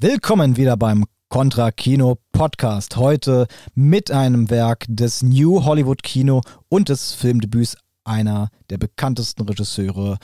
Willkommen 0.00 0.56
wieder 0.56 0.76
beim 0.76 1.06
Contra 1.28 1.72
Kino 1.72 2.18
Podcast. 2.30 2.96
Heute 2.96 3.48
mit 3.74 4.12
einem 4.12 4.48
Werk 4.48 4.84
des 4.88 5.24
New 5.24 5.64
Hollywood 5.64 6.04
Kino 6.04 6.40
und 6.68 6.88
des 6.88 7.14
Filmdebüts 7.14 7.76
einer 8.04 8.50
der 8.70 8.78
bekanntesten 8.78 9.42
Regisseure 9.42 10.18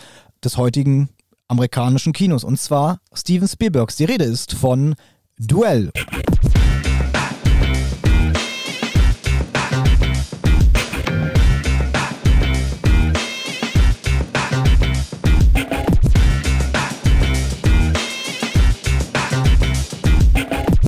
des 0.45 0.58
heutigen 0.58 1.08
amerikanischen 1.48 2.12
Kinos 2.12 2.45
und 2.45 2.60
zwar 2.60 3.00
Steven 3.12 3.48
Spielbergs. 3.48 3.96
Die 3.96 4.04
Rede 4.04 4.22
ist 4.22 4.52
von 4.52 4.95
Duell. 5.40 5.91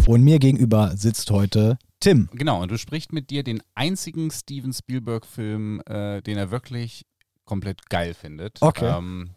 Und 0.07 0.23
mir 0.23 0.39
gegenüber 0.39 0.97
sitzt 0.97 1.31
heute 1.33 1.79
Tim. 1.99 2.29
Genau, 2.33 2.63
und 2.63 2.71
du 2.71 2.79
sprichst 2.79 3.13
mit 3.13 3.31
dir 3.31 3.43
den 3.43 3.61
einzigen 3.75 4.31
Steven 4.31 4.73
Spielberg-Film, 4.73 5.83
äh, 5.87 6.23
den 6.23 6.39
er 6.39 6.53
wirklich 6.53 7.07
komplett 7.45 7.89
geil 7.89 8.15
findet. 8.15 8.59
Okay. 8.61 8.97
Ähm, 8.97 9.31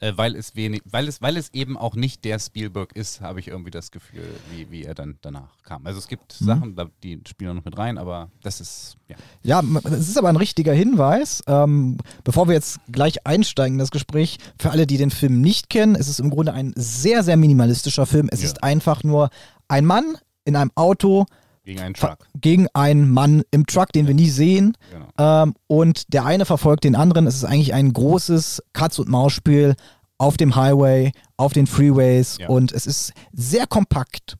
äh, 0.00 0.12
weil 0.16 0.34
es 0.36 0.56
wenig, 0.56 0.82
weil 0.84 1.06
es, 1.08 1.22
weil 1.22 1.36
es 1.36 1.52
eben 1.52 1.76
auch 1.76 1.94
nicht 1.94 2.24
der 2.24 2.38
Spielberg 2.38 2.96
ist, 2.96 3.20
habe 3.20 3.38
ich 3.40 3.48
irgendwie 3.48 3.70
das 3.70 3.90
Gefühl, 3.90 4.24
wie, 4.50 4.70
wie 4.70 4.84
er 4.84 4.94
dann 4.94 5.18
danach 5.20 5.62
kam. 5.62 5.86
Also 5.86 5.98
es 5.98 6.08
gibt 6.08 6.40
Mhm. 6.40 6.44
Sachen, 6.46 6.76
die 7.02 7.20
spielen 7.28 7.56
noch 7.56 7.64
mit 7.64 7.76
rein, 7.78 7.98
aber 7.98 8.30
das 8.42 8.60
ist, 8.60 8.96
ja. 9.08 9.16
Ja, 9.42 9.62
es 9.84 10.08
ist 10.08 10.18
aber 10.18 10.28
ein 10.30 10.36
richtiger 10.36 10.72
Hinweis. 10.72 11.42
Ähm, 11.46 11.98
bevor 12.24 12.48
wir 12.48 12.54
jetzt 12.54 12.78
gleich 12.90 13.26
einsteigen 13.26 13.74
in 13.74 13.78
das 13.78 13.90
Gespräch, 13.90 14.38
für 14.58 14.70
alle, 14.70 14.86
die 14.86 14.96
den 14.96 15.10
Film 15.10 15.40
nicht 15.40 15.68
kennen, 15.70 15.94
es 15.94 16.08
ist 16.08 16.20
im 16.20 16.30
Grunde 16.30 16.52
ein 16.52 16.72
sehr, 16.76 17.22
sehr 17.22 17.36
minimalistischer 17.36 18.06
Film. 18.06 18.28
Es 18.32 18.40
Ja. 18.40 18.46
ist 18.46 18.62
einfach 18.64 19.04
nur 19.04 19.30
ein 19.68 19.84
Mann 19.84 20.16
in 20.44 20.56
einem 20.56 20.70
Auto 20.74 21.26
Gegen 21.64 21.80
einen 21.80 21.94
Truck. 21.94 22.26
gegen 22.40 22.68
einen 22.72 23.10
Mann 23.10 23.42
im 23.50 23.66
Truck, 23.66 23.92
den 23.92 24.06
wir 24.06 24.14
nie 24.14 24.30
sehen. 24.30 24.76
Genau. 24.90 25.08
Ähm, 25.18 25.54
und 25.66 26.12
der 26.12 26.24
eine 26.24 26.44
verfolgt 26.46 26.84
den 26.84 26.96
anderen. 26.96 27.26
Es 27.26 27.36
ist 27.36 27.44
eigentlich 27.44 27.74
ein 27.74 27.92
großes 27.92 28.62
Katz-und-Maus-Spiel 28.72 29.74
auf 30.18 30.36
dem 30.36 30.56
Highway, 30.56 31.12
auf 31.36 31.52
den 31.52 31.66
Freeways. 31.66 32.38
Ja. 32.38 32.48
Und 32.48 32.72
es 32.72 32.86
ist 32.86 33.12
sehr 33.32 33.66
kompakt. 33.66 34.36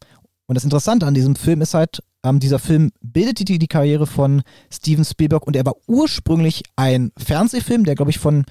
Und 0.47 0.55
das 0.55 0.65
Interessante 0.65 1.07
an 1.07 1.15
diesem 1.15 1.37
Film 1.37 1.61
ist 1.61 1.75
halt, 1.75 2.03
ähm, 2.25 2.41
dieser 2.41 2.59
Film 2.59 2.91
bildete 3.01 3.45
die, 3.45 3.59
die 3.59 3.69
Karriere 3.69 4.07
von 4.07 4.43
Steven 4.71 5.05
Spielberg 5.05 5.47
und 5.47 5.57
er 5.57 5.65
war 5.65 5.75
ursprünglich 5.87 6.63
ein 6.77 7.13
Fernsehfilm, 7.17 7.85
der, 7.85 7.95
glaube 7.95 8.11
ich, 8.11 8.19
von, 8.19 8.45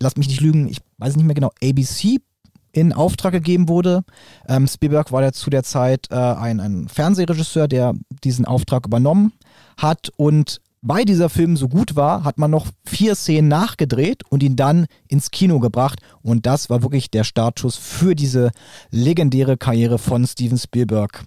lass 0.00 0.16
mich 0.16 0.28
nicht 0.28 0.40
lügen, 0.40 0.68
ich 0.68 0.78
weiß 0.98 1.16
nicht 1.16 1.26
mehr 1.26 1.34
genau, 1.34 1.50
ABC 1.62 2.18
in 2.76 2.92
Auftrag 2.92 3.32
gegeben 3.32 3.68
wurde. 3.68 4.04
Ähm, 4.48 4.68
Spielberg 4.68 5.10
war 5.10 5.22
ja 5.22 5.32
zu 5.32 5.48
der 5.48 5.62
Zeit 5.62 6.08
äh, 6.10 6.14
ein, 6.14 6.60
ein 6.60 6.88
Fernsehregisseur, 6.88 7.68
der 7.68 7.94
diesen 8.22 8.44
Auftrag 8.44 8.86
übernommen 8.86 9.32
hat 9.78 10.10
und 10.16 10.60
weil 10.82 11.04
dieser 11.04 11.30
Film 11.30 11.56
so 11.56 11.68
gut 11.68 11.96
war, 11.96 12.22
hat 12.22 12.38
man 12.38 12.50
noch 12.50 12.68
vier 12.84 13.16
Szenen 13.16 13.48
nachgedreht 13.48 14.22
und 14.28 14.42
ihn 14.42 14.54
dann 14.54 14.86
ins 15.08 15.32
Kino 15.32 15.58
gebracht. 15.58 16.00
Und 16.22 16.46
das 16.46 16.70
war 16.70 16.82
wirklich 16.82 17.10
der 17.10 17.24
Startschuss 17.24 17.74
für 17.74 18.14
diese 18.14 18.52
legendäre 18.90 19.56
Karriere 19.56 19.98
von 19.98 20.24
Steven 20.24 20.58
Spielberg. 20.58 21.24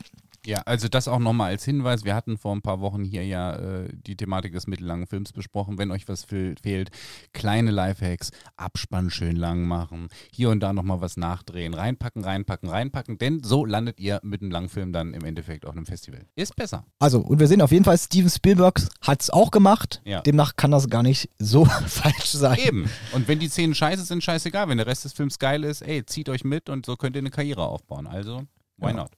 Ja, 0.49 0.63
also 0.65 0.87
das 0.87 1.07
auch 1.07 1.19
nochmal 1.19 1.51
als 1.51 1.63
Hinweis. 1.63 2.03
Wir 2.05 2.15
hatten 2.15 2.37
vor 2.39 2.55
ein 2.55 2.63
paar 2.63 2.79
Wochen 2.81 3.03
hier 3.03 3.23
ja 3.23 3.55
äh, 3.55 3.89
die 3.93 4.15
Thematik 4.15 4.51
des 4.53 4.65
mittellangen 4.65 5.05
Films 5.05 5.31
besprochen. 5.31 5.77
Wenn 5.77 5.91
euch 5.91 6.07
was 6.07 6.23
fehl- 6.25 6.55
fehlt, 6.61 6.89
kleine 7.33 7.69
Lifehacks, 7.69 8.31
Abspann 8.57 9.11
schön 9.11 9.35
lang 9.35 9.67
machen, 9.67 10.07
hier 10.31 10.49
und 10.49 10.59
da 10.61 10.73
nochmal 10.73 11.01
was 11.01 11.17
nachdrehen, 11.17 11.75
reinpacken, 11.75 12.23
reinpacken, 12.23 12.67
reinpacken, 12.67 13.19
denn 13.19 13.43
so 13.43 13.63
landet 13.63 13.99
ihr 13.99 14.19
mit 14.23 14.41
einem 14.41 14.49
Langfilm 14.49 14.91
dann 14.91 15.13
im 15.13 15.23
Endeffekt 15.23 15.67
auf 15.67 15.75
einem 15.75 15.85
Festival. 15.85 16.25
Ist 16.35 16.55
besser. 16.55 16.83
Also, 16.97 17.19
und 17.19 17.39
wir 17.39 17.47
sehen 17.47 17.61
auf 17.61 17.71
jeden 17.71 17.85
Fall, 17.85 17.97
Steven 17.99 18.29
Spielberg 18.31 18.81
hat 19.01 19.21
es 19.21 19.29
auch 19.29 19.51
gemacht. 19.51 20.01
Ja. 20.03 20.21
Demnach 20.21 20.55
kann 20.55 20.71
das 20.71 20.89
gar 20.89 21.03
nicht 21.03 21.29
so 21.37 21.65
falsch 21.87 22.31
sein. 22.31 22.57
Eben. 22.57 22.89
Und 23.13 23.27
wenn 23.27 23.37
die 23.37 23.49
Szenen 23.49 23.75
scheiße 23.75 24.03
sind, 24.03 24.23
scheißegal. 24.23 24.67
Wenn 24.67 24.77
der 24.79 24.87
Rest 24.87 25.05
des 25.05 25.13
Films 25.13 25.37
geil 25.37 25.63
ist, 25.63 25.83
ey, 25.83 26.03
zieht 26.07 26.27
euch 26.27 26.43
mit 26.43 26.69
und 26.69 26.87
so 26.87 26.95
könnt 26.95 27.15
ihr 27.15 27.19
eine 27.21 27.29
Karriere 27.29 27.67
aufbauen. 27.67 28.07
Also, 28.07 28.43
why 28.77 28.87
Ja. 28.87 28.93
not? 28.93 29.11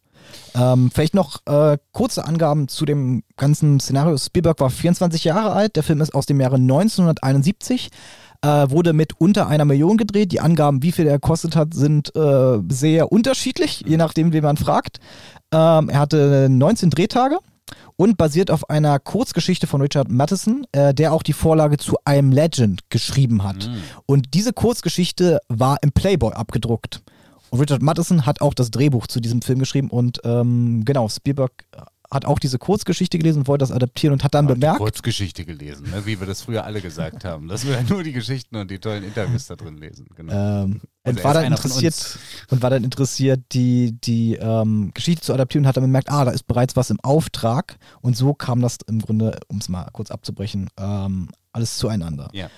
Ähm, 0.55 0.91
vielleicht 0.93 1.13
noch 1.13 1.39
äh, 1.45 1.77
kurze 1.91 2.25
Angaben 2.25 2.67
zu 2.67 2.85
dem 2.85 3.23
ganzen 3.37 3.79
Szenario. 3.79 4.17
Spielberg 4.17 4.59
war 4.59 4.69
24 4.69 5.23
Jahre 5.23 5.51
alt. 5.51 5.75
Der 5.75 5.83
Film 5.83 6.01
ist 6.01 6.13
aus 6.13 6.25
dem 6.25 6.39
Jahre 6.39 6.55
1971. 6.55 7.89
Äh, 8.43 8.69
wurde 8.71 8.93
mit 8.93 9.19
unter 9.19 9.47
einer 9.47 9.65
Million 9.65 9.97
gedreht. 9.97 10.31
Die 10.31 10.39
Angaben, 10.39 10.81
wie 10.81 10.91
viel 10.91 11.05
er 11.05 11.19
gekostet 11.19 11.55
hat, 11.55 11.73
sind 11.73 12.15
äh, 12.15 12.59
sehr 12.69 13.11
unterschiedlich, 13.11 13.83
je 13.85 13.97
nachdem, 13.97 14.33
wen 14.33 14.43
man 14.43 14.57
fragt. 14.57 14.97
Ähm, 15.53 15.89
er 15.89 15.99
hatte 15.99 16.47
19 16.49 16.89
Drehtage 16.89 17.37
und 17.97 18.17
basiert 18.17 18.49
auf 18.49 18.67
einer 18.69 18.97
Kurzgeschichte 18.97 19.67
von 19.67 19.81
Richard 19.81 20.09
Matheson, 20.09 20.65
äh, 20.71 20.91
der 20.91 21.13
auch 21.13 21.21
die 21.21 21.33
Vorlage 21.33 21.77
zu 21.77 21.97
I'm 21.99 22.33
Legend 22.33 22.89
geschrieben 22.89 23.43
hat. 23.43 23.67
Mhm. 23.67 23.83
Und 24.07 24.33
diese 24.33 24.53
Kurzgeschichte 24.53 25.39
war 25.47 25.77
im 25.83 25.91
Playboy 25.91 26.33
abgedruckt. 26.33 27.03
Und 27.51 27.59
Richard 27.59 27.81
Matheson 27.81 28.25
hat 28.25 28.39
auch 28.39 28.53
das 28.53 28.71
Drehbuch 28.71 29.07
zu 29.07 29.19
diesem 29.19 29.41
Film 29.41 29.59
geschrieben 29.59 29.89
und 29.89 30.21
ähm, 30.23 30.83
genau, 30.85 31.09
Spielberg 31.09 31.51
hat 32.09 32.25
auch 32.25 32.39
diese 32.39 32.59
Kurzgeschichte 32.59 33.17
gelesen 33.17 33.39
und 33.39 33.47
wollte 33.47 33.63
das 33.63 33.71
adaptieren 33.71 34.13
und 34.13 34.23
hat 34.23 34.33
dann 34.33 34.47
Hab 34.47 34.55
bemerkt, 34.55 34.79
Kurzgeschichte 34.79 35.45
gelesen, 35.45 35.89
ne? 35.89 36.05
wie 36.05 36.19
wir 36.19 36.27
das 36.27 36.41
früher 36.41 36.65
alle 36.65 36.81
gesagt 36.81 37.23
haben. 37.23 37.47
Dass 37.47 37.65
wir 37.65 37.81
nur 37.89 38.03
die 38.03 38.11
Geschichten 38.11 38.57
und 38.57 38.69
die 38.71 38.79
tollen 38.79 39.03
Interviews 39.03 39.47
da 39.47 39.55
drin 39.55 39.77
lesen. 39.77 40.07
Genau. 40.15 40.33
ähm, 40.33 40.81
Also 41.03 41.19
und 41.19 41.23
war 41.23 41.33
dann 41.33 41.45
interessiert 41.45 42.19
und 42.49 42.61
war 42.61 42.69
dann 42.69 42.83
interessiert, 42.83 43.41
die, 43.53 43.97
die 44.01 44.35
ähm, 44.35 44.91
Geschichte 44.93 45.21
zu 45.21 45.33
adaptieren 45.33 45.65
und 45.65 45.67
hat 45.69 45.77
dann 45.77 45.83
bemerkt, 45.83 46.09
ah, 46.09 46.25
da 46.25 46.31
ist 46.31 46.47
bereits 46.47 46.75
was 46.75 46.89
im 46.89 46.99
Auftrag 47.01 47.77
und 48.01 48.17
so 48.17 48.33
kam 48.33 48.61
das 48.61 48.77
im 48.87 48.99
Grunde, 48.99 49.39
um 49.47 49.57
es 49.57 49.69
mal 49.69 49.87
kurz 49.93 50.11
abzubrechen, 50.11 50.69
ähm, 50.77 51.29
alles 51.53 51.77
zueinander. 51.77 52.29
Ja. 52.33 52.49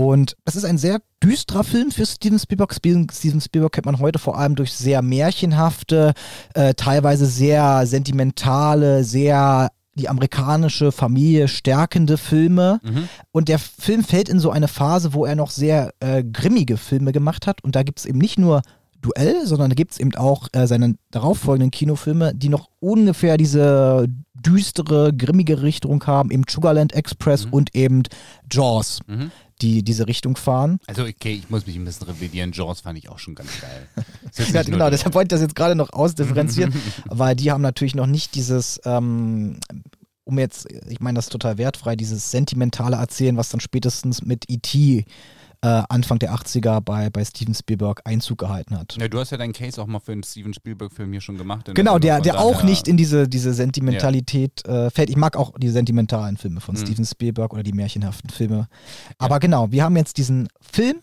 Und 0.00 0.34
es 0.46 0.56
ist 0.56 0.64
ein 0.64 0.78
sehr 0.78 1.02
düsterer 1.22 1.62
Film 1.62 1.90
für 1.90 2.06
Steven 2.06 2.38
Spielberg. 2.38 2.72
Steven 2.74 3.40
Spielberg 3.40 3.72
kennt 3.72 3.84
man 3.84 3.98
heute 3.98 4.18
vor 4.18 4.38
allem 4.38 4.54
durch 4.54 4.72
sehr 4.72 5.02
märchenhafte, 5.02 6.14
äh, 6.54 6.72
teilweise 6.72 7.26
sehr 7.26 7.86
sentimentale, 7.86 9.04
sehr 9.04 9.68
die 9.96 10.08
amerikanische 10.08 10.90
Familie 10.90 11.48
stärkende 11.48 12.16
Filme. 12.16 12.80
Mhm. 12.82 13.08
Und 13.32 13.48
der 13.48 13.58
Film 13.58 14.02
fällt 14.02 14.30
in 14.30 14.40
so 14.40 14.50
eine 14.50 14.68
Phase, 14.68 15.12
wo 15.12 15.26
er 15.26 15.36
noch 15.36 15.50
sehr 15.50 15.92
äh, 16.00 16.24
grimmige 16.24 16.78
Filme 16.78 17.12
gemacht 17.12 17.46
hat. 17.46 17.62
Und 17.62 17.76
da 17.76 17.82
gibt 17.82 17.98
es 17.98 18.06
eben 18.06 18.18
nicht 18.18 18.38
nur 18.38 18.62
Duell, 19.02 19.46
sondern 19.46 19.70
da 19.70 19.74
gibt 19.74 19.92
es 19.92 19.98
eben 19.98 20.14
auch 20.14 20.48
äh, 20.52 20.66
seine 20.66 20.94
darauffolgenden 21.10 21.70
Kinofilme, 21.70 22.34
die 22.34 22.48
noch 22.50 22.68
ungefähr 22.80 23.36
diese 23.38 24.06
düstere, 24.34 25.12
grimmige 25.14 25.62
Richtung 25.62 26.02
haben, 26.06 26.30
eben 26.30 26.44
Sugarland 26.48 26.94
Express 26.94 27.46
Mhm. 27.46 27.52
und 27.52 27.74
eben 27.74 28.02
Jaws, 28.50 29.00
Mhm. 29.06 29.30
Die 29.62 29.82
diese 29.82 30.06
Richtung 30.06 30.36
fahren. 30.36 30.78
Also, 30.86 31.02
okay, 31.04 31.32
ich 31.34 31.50
muss 31.50 31.66
mich 31.66 31.76
ein 31.76 31.84
bisschen 31.84 32.06
revidieren. 32.06 32.52
Jaws 32.52 32.80
fand 32.80 32.98
ich 32.98 33.08
auch 33.08 33.18
schon 33.18 33.34
ganz 33.34 33.50
geil. 33.60 33.86
Ja, 34.38 34.44
nur 34.54 34.64
genau, 34.64 34.78
der- 34.78 34.90
deshalb 34.90 35.14
wollte 35.14 35.26
ich 35.34 35.38
das 35.38 35.40
jetzt 35.42 35.56
gerade 35.56 35.74
noch 35.74 35.92
ausdifferenzieren, 35.92 36.72
weil 37.06 37.34
die 37.36 37.50
haben 37.50 37.62
natürlich 37.62 37.94
noch 37.94 38.06
nicht 38.06 38.34
dieses, 38.34 38.80
ähm, 38.84 39.58
um 40.24 40.38
jetzt, 40.38 40.66
ich 40.88 41.00
meine 41.00 41.16
das 41.16 41.28
total 41.28 41.58
wertfrei, 41.58 41.96
dieses 41.96 42.30
sentimentale 42.30 42.96
Erzählen, 42.96 43.36
was 43.36 43.48
dann 43.48 43.60
spätestens 43.60 44.22
mit 44.22 44.44
E.T. 44.48 45.04
Äh, 45.62 45.82
Anfang 45.90 46.18
der 46.18 46.32
80er 46.34 46.80
bei, 46.80 47.10
bei 47.10 47.22
Steven 47.22 47.54
Spielberg 47.54 48.00
Einzug 48.04 48.38
gehalten 48.38 48.78
hat. 48.78 48.96
Ja, 48.98 49.08
du 49.08 49.18
hast 49.18 49.30
ja 49.30 49.36
deinen 49.36 49.52
Case 49.52 49.80
auch 49.80 49.86
mal 49.86 49.98
für 50.00 50.12
einen 50.12 50.22
Steven 50.22 50.54
Spielberg-Film 50.54 51.12
hier 51.12 51.20
schon 51.20 51.36
gemacht. 51.36 51.70
Genau, 51.74 51.98
der, 51.98 52.20
der 52.22 52.40
auch 52.40 52.62
nicht 52.62 52.88
in 52.88 52.96
diese, 52.96 53.28
diese 53.28 53.52
Sentimentalität 53.52 54.64
äh, 54.66 54.88
fällt. 54.90 55.10
Ich 55.10 55.16
mag 55.16 55.36
auch 55.36 55.52
die 55.58 55.68
sentimentalen 55.68 56.36
Filme 56.38 56.60
von 56.60 56.76
Mhm. 56.76 56.78
Steven 56.78 57.04
Spielberg 57.04 57.52
oder 57.52 57.62
die 57.62 57.72
märchenhaften 57.74 58.30
Filme. 58.30 58.68
Aber 59.18 59.38
genau, 59.38 59.70
wir 59.70 59.84
haben 59.84 59.96
jetzt 59.96 60.16
diesen 60.16 60.48
Film. 60.60 61.00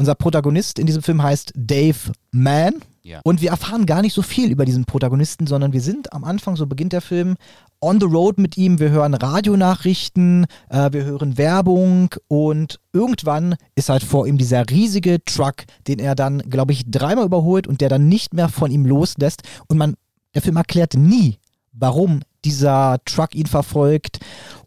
Unser 0.00 0.14
Protagonist 0.14 0.78
in 0.78 0.86
diesem 0.86 1.02
Film 1.02 1.20
heißt 1.20 1.52
Dave 1.56 2.12
Mann. 2.30 2.74
Ja. 3.02 3.20
Und 3.24 3.40
wir 3.40 3.50
erfahren 3.50 3.84
gar 3.84 4.00
nicht 4.00 4.12
so 4.12 4.22
viel 4.22 4.48
über 4.52 4.64
diesen 4.64 4.84
Protagonisten, 4.84 5.48
sondern 5.48 5.72
wir 5.72 5.80
sind 5.80 6.12
am 6.12 6.22
Anfang, 6.22 6.54
so 6.54 6.66
beginnt 6.66 6.92
der 6.92 7.00
Film, 7.00 7.36
on 7.80 7.98
the 7.98 8.06
road 8.06 8.38
mit 8.38 8.56
ihm. 8.56 8.78
Wir 8.78 8.90
hören 8.90 9.14
Radionachrichten, 9.14 10.46
äh, 10.68 10.92
wir 10.92 11.04
hören 11.04 11.36
Werbung 11.36 12.14
und 12.28 12.78
irgendwann 12.92 13.56
ist 13.74 13.88
halt 13.88 14.04
vor 14.04 14.28
ihm 14.28 14.38
dieser 14.38 14.70
riesige 14.70 15.24
Truck, 15.24 15.64
den 15.88 15.98
er 15.98 16.14
dann, 16.14 16.38
glaube 16.48 16.72
ich, 16.72 16.88
dreimal 16.88 17.24
überholt 17.24 17.66
und 17.66 17.80
der 17.80 17.88
dann 17.88 18.06
nicht 18.06 18.34
mehr 18.34 18.48
von 18.48 18.70
ihm 18.70 18.86
loslässt. 18.86 19.42
Und 19.66 19.78
man, 19.78 19.94
der 20.34 20.42
Film 20.42 20.56
erklärt 20.58 20.94
nie, 20.94 21.38
warum 21.72 22.20
dieser 22.48 22.98
Truck 23.04 23.34
ihn 23.34 23.44
verfolgt. 23.44 24.20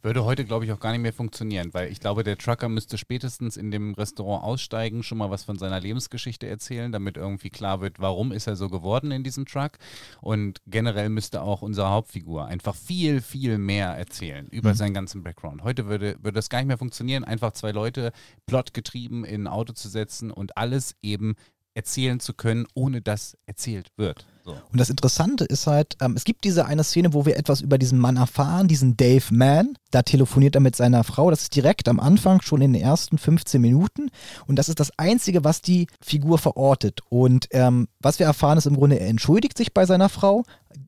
Würde 0.04 0.24
heute, 0.24 0.46
glaube 0.46 0.66
ich, 0.66 0.72
auch 0.72 0.80
gar 0.80 0.92
nicht 0.92 1.02
mehr 1.02 1.14
funktionieren, 1.14 1.74
weil 1.74 1.92
ich 1.92 2.00
glaube, 2.00 2.24
der 2.24 2.38
Trucker 2.38 2.70
müsste 2.70 3.00
spätestens 3.00 3.58
in 3.58 3.72
dem 3.72 3.96
Restaurant 3.96 4.44
aussteigen, 4.44 5.02
schon 5.02 5.18
mal 5.18 5.32
was 5.32 5.44
von 5.46 5.58
seiner 5.58 5.80
Lebensgeschichte 5.80 6.48
erzählen, 6.48 6.92
damit 6.92 7.18
irgendwie 7.18 7.50
klar 7.50 7.82
wird, 7.82 8.00
warum 8.00 8.32
ist 8.32 8.46
er 8.46 8.56
so 8.56 8.70
geworden 8.70 9.10
in 9.10 9.24
diesem 9.24 9.48
Truck. 9.48 9.80
Und 10.22 10.62
generell 10.68 11.10
müsste 11.10 11.42
auch 11.42 11.64
unsere 11.64 11.90
Hauptfigur 11.90 12.46
einfach 12.46 12.76
viel, 12.76 13.20
viel 13.20 13.58
mehr 13.58 13.88
erzählen 13.88 14.46
über 14.50 14.76
seinen 14.76 14.94
ganzen 14.94 15.24
Background. 15.24 15.64
Heute 15.64 15.88
würde, 15.88 16.18
würde 16.22 16.34
das 16.34 16.50
gar 16.50 16.60
nicht 16.60 16.68
mehr 16.68 16.78
funktionieren, 16.78 17.24
einfach 17.24 17.54
zwei 17.54 17.72
Leute 17.72 18.12
plotgetrieben 18.46 19.26
in 19.26 19.44
ein 19.44 19.48
Auto 19.48 19.74
zu 19.74 19.90
setzen 19.90 20.30
und 20.30 20.56
alles 20.56 20.96
eben 21.02 21.34
erzählen 21.74 22.20
zu 22.20 22.36
können, 22.36 22.68
ohne 22.76 23.02
dass 23.02 23.38
erzählt 23.48 23.88
wird. 23.98 24.28
Und 24.46 24.80
das 24.80 24.90
Interessante 24.90 25.46
ist 25.46 25.68
halt, 25.68 25.96
ähm, 26.02 26.14
es 26.16 26.24
gibt 26.24 26.44
diese 26.44 26.66
eine 26.66 26.84
Szene, 26.84 27.14
wo 27.14 27.26
wir 27.26 27.38
etwas 27.38 27.62
über 27.62 27.78
diesen 27.78 28.00
Mann 28.00 28.18
erfahren, 28.18 28.68
diesen 28.68 28.98
Dave 28.98 29.26
Mann. 29.32 29.78
Da 29.92 30.02
telefoniert 30.02 30.56
er 30.56 30.62
mit 30.62 30.76
seiner 30.76 31.04
Frau. 31.04 31.30
Das 31.30 31.44
ist 31.44 31.56
direkt 31.56 31.88
am 31.88 32.00
Anfang, 32.00 32.42
schon 32.42 32.62
in 32.62 32.74
den 32.74 32.82
ersten 32.82 33.18
15 33.18 33.62
Minuten. 33.62 34.10
Und 34.48 34.56
das 34.58 34.70
ist 34.70 34.80
das 34.80 34.92
Einzige, 34.98 35.44
was 35.44 35.62
die 35.62 35.88
Figur 36.02 36.38
verortet. 36.38 37.02
Und 37.10 37.48
ähm, 37.52 37.88
was 38.00 38.20
wir 38.20 38.26
erfahren, 38.26 38.58
ist 38.58 38.66
im 38.66 38.76
Grunde, 38.76 39.00
er 39.00 39.08
entschuldigt 39.08 39.58
sich 39.58 39.74
bei 39.74 39.86
seiner 39.86 40.10
Frau. 40.10 40.44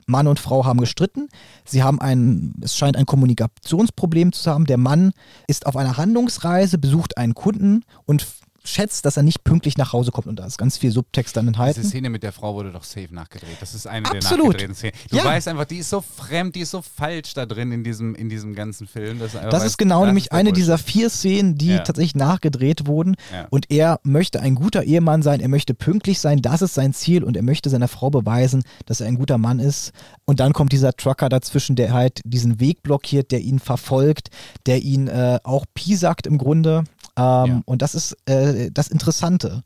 Mann 0.05 0.27
und 0.27 0.39
Frau 0.39 0.65
haben 0.65 0.79
gestritten. 0.79 1.29
Sie 1.65 1.83
haben 1.83 1.99
ein, 2.01 2.55
es 2.61 2.75
scheint 2.75 2.97
ein 2.97 3.05
Kommunikationsproblem 3.05 4.33
zu 4.33 4.49
haben. 4.51 4.65
Der 4.65 4.77
Mann 4.77 5.11
ist 5.47 5.65
auf 5.65 5.75
einer 5.75 5.97
Handlungsreise, 5.97 6.77
besucht 6.77 7.17
einen 7.17 7.35
Kunden 7.35 7.83
und 8.05 8.25
schätzt, 8.65 9.05
dass 9.05 9.17
er 9.17 9.23
nicht 9.23 9.43
pünktlich 9.43 9.77
nach 9.77 9.91
Hause 9.93 10.11
kommt 10.11 10.27
und 10.27 10.37
da 10.39 10.45
ist 10.45 10.57
ganz 10.57 10.77
viel 10.77 10.91
Subtext 10.91 11.35
dann 11.35 11.47
enthalten. 11.47 11.79
Diese 11.81 11.89
Szene 11.89 12.09
mit 12.09 12.23
der 12.23 12.31
Frau 12.31 12.53
wurde 12.55 12.71
doch 12.71 12.83
safe 12.83 13.09
nachgedreht. 13.13 13.57
Das 13.59 13.73
ist 13.73 13.87
eine 13.87 14.05
Absolut. 14.05 14.23
der 14.23 14.67
nachgedrehten 14.69 14.75
Szenen. 14.75 14.93
Du 15.09 15.17
Ja. 15.17 15.25
weißt 15.25 15.47
einfach, 15.49 15.65
die 15.65 15.77
ist 15.77 15.89
so 15.89 16.01
fremd, 16.01 16.55
die 16.55 16.61
ist 16.61 16.71
so 16.71 16.81
falsch 16.81 17.33
da 17.33 17.45
drin 17.45 17.71
in 17.71 17.83
diesem, 17.83 18.15
in 18.15 18.29
diesem 18.29 18.55
ganzen 18.55 18.87
Film. 18.87 19.19
Das 19.19 19.33
weißt, 19.33 19.65
ist 19.65 19.77
genau 19.77 20.05
nämlich 20.05 20.31
eine 20.31 20.49
Bullshit. 20.49 20.57
dieser 20.57 20.77
vier 20.77 21.09
Szenen, 21.09 21.57
die 21.57 21.67
Ja. 21.67 21.79
tatsächlich 21.79 22.15
nachgedreht 22.15 22.87
wurden. 22.87 23.15
Ja. 23.33 23.47
Und 23.49 23.69
er 23.69 23.99
möchte 24.03 24.39
ein 24.39 24.55
guter 24.55 24.83
Ehemann 24.83 25.21
sein, 25.23 25.39
er 25.41 25.49
möchte 25.49 25.73
pünktlich 25.73 26.19
sein, 26.19 26.41
das 26.41 26.61
ist 26.61 26.73
sein 26.73 26.93
Ziel 26.93 27.23
und 27.23 27.35
er 27.35 27.43
möchte 27.43 27.69
seiner 27.69 27.87
Frau 27.87 28.09
beweisen, 28.09 28.63
dass 28.85 29.01
er 29.01 29.07
ein 29.07 29.15
guter 29.15 29.37
Mann 29.37 29.59
ist. 29.59 29.91
Und 30.25 30.39
dann 30.39 30.53
kommt 30.53 30.71
dieser 30.71 30.93
Trucker 30.93 31.27
dazwischen, 31.29 31.75
der 31.75 31.93
halt 31.93 32.21
diesen 32.23 32.59
Weg 32.59 32.81
blockiert, 32.81 33.31
der 33.31 33.41
ihn 33.41 33.59
verfolgt, 33.59 34.29
der 34.65 34.81
ihn 34.81 35.07
äh, 35.09 35.39
auch 35.43 35.65
piesackt 35.73 36.27
im 36.27 36.37
Grunde. 36.37 36.85
Ähm, 37.17 37.45
Ja. 37.45 37.61
Und 37.65 37.81
das 37.81 37.95
ist 37.95 38.17
äh, 38.25 38.71
das 38.71 38.87
Interessante, 38.87 39.63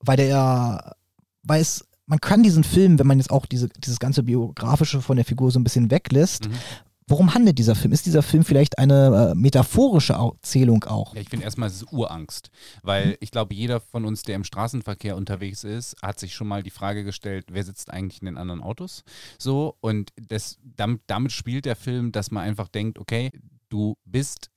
weil 0.00 0.16
der, 0.16 0.96
weil 1.42 1.60
es, 1.60 1.84
man 2.06 2.20
kann 2.20 2.42
diesen 2.42 2.64
Film, 2.64 2.98
wenn 2.98 3.06
man 3.06 3.18
jetzt 3.18 3.30
auch 3.30 3.46
diese, 3.46 3.68
dieses 3.68 3.98
ganze 3.98 4.22
Biografische 4.22 5.00
von 5.02 5.16
der 5.16 5.24
Figur 5.24 5.50
so 5.50 5.58
ein 5.58 5.64
bisschen 5.64 5.90
weglässt, 5.90 6.48
Mhm. 6.48 6.54
Worum 7.10 7.32
handelt 7.32 7.58
dieser 7.58 7.74
Film? 7.74 7.92
Ist 7.92 8.04
dieser 8.04 8.22
Film 8.22 8.44
vielleicht 8.44 8.78
eine 8.78 9.30
äh, 9.30 9.34
metaphorische 9.34 10.12
Erzählung 10.12 10.84
auch? 10.84 11.14
Ja, 11.14 11.22
ich 11.22 11.30
finde 11.30 11.46
erstmal, 11.46 11.70
es 11.70 11.76
ist 11.76 11.90
Urangst. 11.90 12.50
Weil 12.82 13.16
ich 13.20 13.30
glaube, 13.30 13.54
jeder 13.54 13.80
von 13.80 14.04
uns, 14.04 14.24
der 14.24 14.34
im 14.34 14.44
Straßenverkehr 14.44 15.16
unterwegs 15.16 15.64
ist, 15.64 15.96
hat 16.02 16.20
sich 16.20 16.34
schon 16.34 16.48
mal 16.48 16.62
die 16.62 16.68
Frage 16.68 17.04
gestellt, 17.04 17.46
wer 17.50 17.64
sitzt 17.64 17.90
eigentlich 17.90 18.20
in 18.20 18.26
den 18.26 18.36
anderen 18.36 18.60
Autos? 18.60 19.04
So, 19.38 19.76
und 19.80 20.10
das, 20.28 20.58
damit, 20.62 21.00
damit 21.06 21.32
spielt 21.32 21.64
der 21.64 21.76
Film, 21.76 22.12
dass 22.12 22.30
man 22.30 22.42
einfach 22.44 22.68
denkt, 22.68 22.98
okay, 22.98 23.30
du 23.70 23.96
bist 24.04 24.50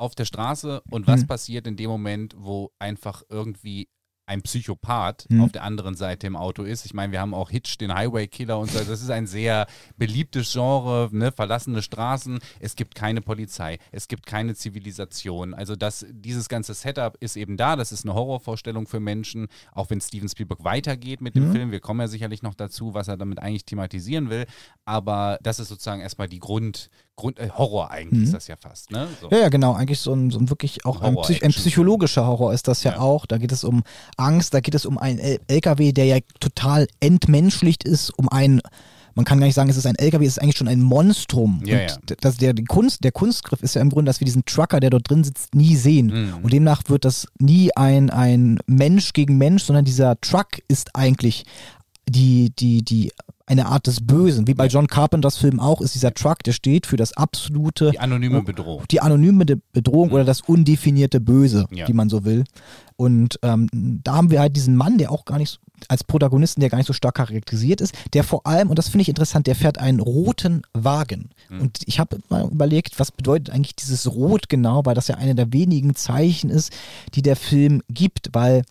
auf 0.00 0.14
der 0.14 0.24
Straße 0.24 0.82
und 0.90 1.06
was 1.06 1.22
Mhm. 1.22 1.26
passiert 1.26 1.66
in 1.66 1.76
dem 1.76 1.90
Moment, 1.90 2.34
wo 2.38 2.72
einfach 2.78 3.22
irgendwie 3.28 3.88
ein 4.30 4.42
Psychopath 4.42 5.26
Mhm. 5.28 5.42
auf 5.42 5.52
der 5.52 5.64
anderen 5.64 5.96
Seite 5.96 6.26
im 6.28 6.36
Auto 6.36 6.62
ist. 6.62 6.86
Ich 6.86 6.94
meine, 6.94 7.12
wir 7.12 7.20
haben 7.20 7.34
auch 7.34 7.50
Hitch, 7.50 7.76
den 7.78 7.92
Highway 7.92 8.28
Killer 8.28 8.58
und 8.60 8.70
so. 8.70 8.78
Das 8.78 9.02
ist 9.02 9.10
ein 9.10 9.26
sehr 9.26 9.66
beliebtes 9.96 10.52
Genre, 10.52 11.08
ne? 11.12 11.32
verlassene 11.32 11.82
Straßen. 11.82 12.38
Es 12.60 12.76
gibt 12.76 12.94
keine 12.94 13.20
Polizei, 13.22 13.78
es 13.90 14.06
gibt 14.08 14.26
keine 14.26 14.54
Zivilisation. 14.54 15.52
Also 15.52 15.74
das, 15.76 16.06
dieses 16.10 16.48
ganze 16.48 16.74
Setup 16.74 17.16
ist 17.20 17.36
eben 17.36 17.56
da. 17.56 17.76
Das 17.76 17.92
ist 17.92 18.04
eine 18.04 18.14
Horrorvorstellung 18.14 18.86
für 18.86 19.00
Menschen, 19.00 19.48
auch 19.72 19.90
wenn 19.90 20.00
Steven 20.00 20.28
Spielberg 20.28 20.62
weitergeht 20.64 21.20
mit 21.20 21.34
dem 21.34 21.48
Mhm. 21.48 21.52
Film. 21.52 21.70
Wir 21.72 21.80
kommen 21.80 22.00
ja 22.00 22.08
sicherlich 22.08 22.42
noch 22.42 22.54
dazu, 22.54 22.94
was 22.94 23.08
er 23.08 23.16
damit 23.16 23.40
eigentlich 23.40 23.64
thematisieren 23.64 24.30
will. 24.30 24.46
Aber 24.84 25.38
das 25.42 25.58
ist 25.58 25.68
sozusagen 25.68 26.00
erstmal 26.00 26.28
die 26.28 26.38
Grund, 26.38 26.88
Grund 27.16 27.38
äh, 27.38 27.50
Horror 27.50 27.90
eigentlich 27.90 28.20
Mhm. 28.20 28.24
ist 28.24 28.34
das 28.34 28.46
ja 28.48 28.56
fast. 28.56 28.90
Ne? 28.90 29.08
So. 29.20 29.28
Ja, 29.30 29.38
ja, 29.38 29.48
genau. 29.50 29.74
Eigentlich 29.74 30.00
so 30.00 30.14
ein, 30.14 30.30
so 30.30 30.38
ein 30.38 30.48
wirklich 30.48 30.84
auch 30.86 31.02
ein, 31.02 31.16
Psych 31.16 31.44
ein 31.44 31.50
psychologischer 31.50 32.26
Horror 32.26 32.52
ist 32.54 32.66
das 32.68 32.82
ja, 32.82 32.92
Ja. 32.92 32.98
auch. 33.00 33.26
Da 33.26 33.36
geht 33.38 33.52
es 33.52 33.62
um 33.64 33.82
Angst, 34.20 34.54
da 34.54 34.60
geht 34.60 34.74
es 34.74 34.86
um 34.86 34.98
einen 34.98 35.18
LKW, 35.48 35.92
der 35.92 36.04
ja 36.04 36.18
total 36.38 36.86
entmenschlicht 37.00 37.84
ist, 37.84 38.10
um 38.10 38.28
einen 38.28 38.60
man 39.14 39.24
kann 39.24 39.40
gar 39.40 39.46
nicht 39.46 39.56
sagen, 39.56 39.68
es 39.68 39.76
ist 39.76 39.86
ein 39.86 39.96
LKW, 39.96 40.24
es 40.24 40.36
ist 40.36 40.42
eigentlich 40.42 40.56
schon 40.56 40.68
ein 40.68 40.80
Monstrum. 40.80 41.62
Ja, 41.64 41.80
und 41.80 42.10
ja. 42.10 42.16
Das, 42.20 42.36
der, 42.36 42.54
Kunst, 42.68 43.02
der 43.02 43.12
Kunstgriff 43.12 43.62
ist 43.62 43.74
ja 43.74 43.80
im 43.82 43.90
Grunde, 43.90 44.08
dass 44.08 44.20
wir 44.20 44.24
diesen 44.24 44.44
Trucker, 44.44 44.80
der 44.80 44.90
dort 44.90 45.10
drin 45.10 45.24
sitzt, 45.24 45.54
nie 45.54 45.74
sehen. 45.76 46.06
Mhm. 46.06 46.44
Und 46.44 46.52
demnach 46.52 46.82
wird 46.86 47.04
das 47.04 47.26
nie 47.38 47.74
ein, 47.76 48.08
ein 48.10 48.60
Mensch 48.66 49.12
gegen 49.12 49.36
Mensch, 49.36 49.64
sondern 49.64 49.84
dieser 49.84 50.18
Truck 50.20 50.62
ist 50.68 50.94
eigentlich 50.94 51.44
die, 52.08 52.50
die, 52.58 52.82
die, 52.82 53.12
eine 53.50 53.66
Art 53.66 53.86
des 53.86 54.06
Bösen. 54.06 54.46
Wie 54.46 54.54
bei 54.54 54.66
John 54.68 54.86
Carpenters 54.86 55.36
Film 55.36 55.58
auch, 55.60 55.80
ist 55.80 55.94
dieser 55.94 56.14
Truck, 56.14 56.42
der 56.44 56.52
steht 56.52 56.86
für 56.86 56.96
das 56.96 57.12
absolute 57.14 57.90
Die 57.90 57.98
anonyme 57.98 58.42
Bedrohung. 58.42 58.84
die 58.90 59.00
anonyme 59.00 59.44
Bedrohung 59.72 60.10
oder 60.12 60.24
das 60.24 60.40
undefinierte 60.42 61.20
Böse, 61.20 61.66
Ja. 61.72 61.88
wie 61.88 61.92
man 61.92 62.08
so 62.08 62.24
will. 62.24 62.44
Und 62.96 63.38
ähm, 63.42 63.68
da 63.72 64.14
haben 64.16 64.30
wir 64.30 64.40
halt 64.40 64.54
diesen 64.56 64.76
Mann, 64.76 64.98
der 64.98 65.10
auch 65.10 65.24
gar 65.24 65.38
nicht 65.38 65.50
so, 65.50 65.58
als 65.88 66.04
Protagonisten, 66.04 66.60
der 66.60 66.68
gar 66.68 66.76
nicht 66.78 66.86
so 66.86 66.92
stark 66.92 67.14
charakterisiert 67.14 67.80
ist, 67.80 67.94
der 68.12 68.22
vor 68.22 68.46
allem, 68.46 68.68
und 68.68 68.78
das 68.78 68.88
finde 68.90 69.02
ich 69.02 69.08
interessant, 69.08 69.46
der 69.46 69.54
fährt 69.56 69.78
einen 69.78 69.98
roten 69.98 70.62
Wagen. 70.74 71.30
Mhm. 71.48 71.60
Und 71.62 71.78
ich 71.86 71.98
habe 71.98 72.18
mal 72.28 72.44
überlegt, 72.50 73.00
was 73.00 73.10
bedeutet 73.10 73.48
eigentlich 73.50 73.76
dieses 73.76 74.10
Rot 74.12 74.48
genau, 74.50 74.84
weil 74.84 74.94
das 74.94 75.08
ja 75.08 75.16
eine 75.16 75.34
der 75.34 75.52
wenigen 75.54 75.94
Zeichen 75.94 76.50
ist, 76.50 76.70
die 77.14 77.22
der 77.22 77.36
Film 77.36 77.82
gibt, 77.88 78.28
weil 78.32 78.62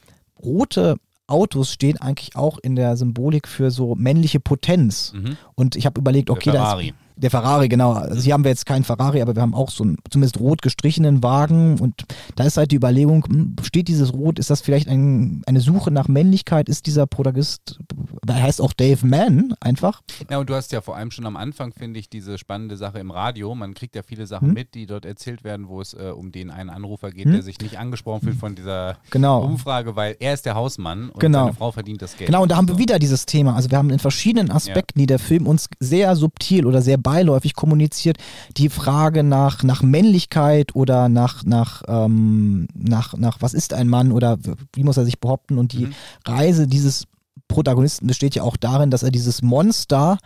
rote 0.41 0.97
Autos 1.29 1.71
stehen 1.71 1.97
eigentlich 1.97 2.35
auch 2.35 2.57
in 2.57 2.75
der 2.75 2.97
Symbolik 2.97 3.47
für 3.47 3.71
so 3.71 3.95
männliche 3.95 4.39
Potenz. 4.39 5.13
Mhm. 5.13 5.37
Und 5.55 5.75
ich 5.75 5.85
habe 5.85 5.99
überlegt, 5.99 6.29
okay, 6.29 6.51
das 6.51 6.55
Ferrari. 6.55 6.93
Der 7.21 7.30
Ferrari, 7.31 7.69
genau. 7.69 7.94
Also 7.94 8.21
hier 8.21 8.33
haben 8.33 8.44
wir 8.44 8.51
jetzt 8.51 8.66
keinen 8.66 8.83
Ferrari, 8.83 9.21
aber 9.21 9.36
wir 9.36 9.42
haben 9.42 9.54
auch 9.54 9.69
so 9.69 9.83
einen 9.83 9.98
zumindest 10.10 10.39
rot 10.39 10.62
gestrichenen 10.62 11.21
Wagen. 11.21 11.80
Und 11.80 12.06
da 12.36 12.45
ist 12.45 12.57
halt 12.57 12.71
die 12.71 12.75
Überlegung, 12.77 13.25
hm, 13.27 13.56
steht 13.63 13.88
dieses 13.88 14.13
Rot, 14.13 14.39
ist 14.39 14.50
das 14.50 14.62
vielleicht 14.62 14.88
ein, 14.88 15.42
eine 15.45 15.60
Suche 15.62 15.92
nach 15.92 16.07
Männlichkeit? 16.07 16.69
Ist 16.69 16.86
dieser 16.86 17.07
Protagonist, 17.07 17.80
er 18.27 18.42
heißt 18.42 18.62
auch 18.62 18.74
Dave 18.74 19.06
Mann 19.06 19.54
einfach? 19.60 20.01
Ja, 20.30 20.39
und 20.39 20.50
du 20.50 20.56
hast 20.56 20.71
ja 20.71 20.81
vor 20.81 20.95
allem 20.95 21.12
schon 21.12 21.25
am 21.25 21.36
Anfang, 21.36 21.74
finde 21.74 22.00
ich, 22.00 22.10
diese 22.10 22.38
spannende 22.38 22.77
Sache 22.77 23.00
im 23.00 23.12
Radio. 23.12 23.54
Man 23.56 23.74
kriegt 23.74 23.95
ja 23.95 24.01
viele 24.04 24.25
Sachen 24.27 24.48
Hm. 24.50 24.54
mit, 24.54 24.74
die 24.75 24.86
dort 24.86 25.06
erzählt 25.06 25.44
werden, 25.44 25.68
wo 25.68 25.81
es 25.81 25.94
äh, 25.94 26.12
um 26.16 26.31
den 26.31 26.50
einen 26.51 26.69
Anrufer 26.69 27.12
geht, 27.12 27.25
Hm. 27.25 27.33
der 27.33 27.42
sich 27.44 27.60
nicht 27.60 27.77
angesprochen 27.77 28.21
fühlt 28.21 28.38
von 28.38 28.56
dieser 28.56 28.98
Genau. 29.12 29.44
Umfrage, 29.44 29.95
weil 29.95 30.16
er 30.19 30.33
ist 30.33 30.45
der 30.45 30.56
Hausmann 30.56 31.10
und 31.10 31.19
Genau. 31.19 31.45
seine 31.45 31.54
Frau 31.54 31.71
verdient 31.71 32.01
das 32.01 32.16
Geld. 32.18 32.27
Genau, 32.27 32.44
und 32.44 32.51
da 32.51 32.56
haben 32.57 32.68
wir 32.68 32.77
wieder 32.77 33.00
dieses 33.00 33.25
Thema. 33.25 33.56
Also 33.56 33.69
wir 33.71 33.77
haben 33.77 33.89
in 33.89 34.00
verschiedenen 34.00 34.51
Aspekten, 34.51 35.00
die 35.00 35.06
der 35.07 35.19
Film 35.19 35.48
uns 35.48 35.68
sehr 35.80 36.16
subtil 36.16 36.66
oder 36.66 36.81
sehr 36.81 36.98
beiläufig 37.09 37.53
kommuniziert, 37.56 38.17
die 38.57 38.69
Frage 38.69 39.23
nach, 39.23 39.63
nach 39.63 39.81
Männlichkeit 39.81 40.75
oder 40.75 41.09
nach, 41.09 41.44
nach, 41.44 41.81
ähm, 41.88 42.67
nach, 42.75 43.15
nach 43.17 43.38
was 43.41 43.53
ist 43.53 43.73
ein 43.73 43.88
Mann 43.88 44.11
oder 44.11 44.38
wie 44.73 44.83
muss 44.83 44.97
er 44.97 45.06
sich 45.06 45.19
behaupten 45.19 45.57
und 45.57 45.73
die 45.73 45.85
Mhm. 45.88 45.94
Reise 46.25 46.67
dieses 46.67 47.06
Protagonisten 47.47 48.06
besteht 48.07 48.35
ja 48.35 48.44
auch 48.44 48.57
darin, 48.57 48.91
dass 48.91 49.01
er 49.03 49.11
dieses 49.11 49.41
Monster 49.41 50.17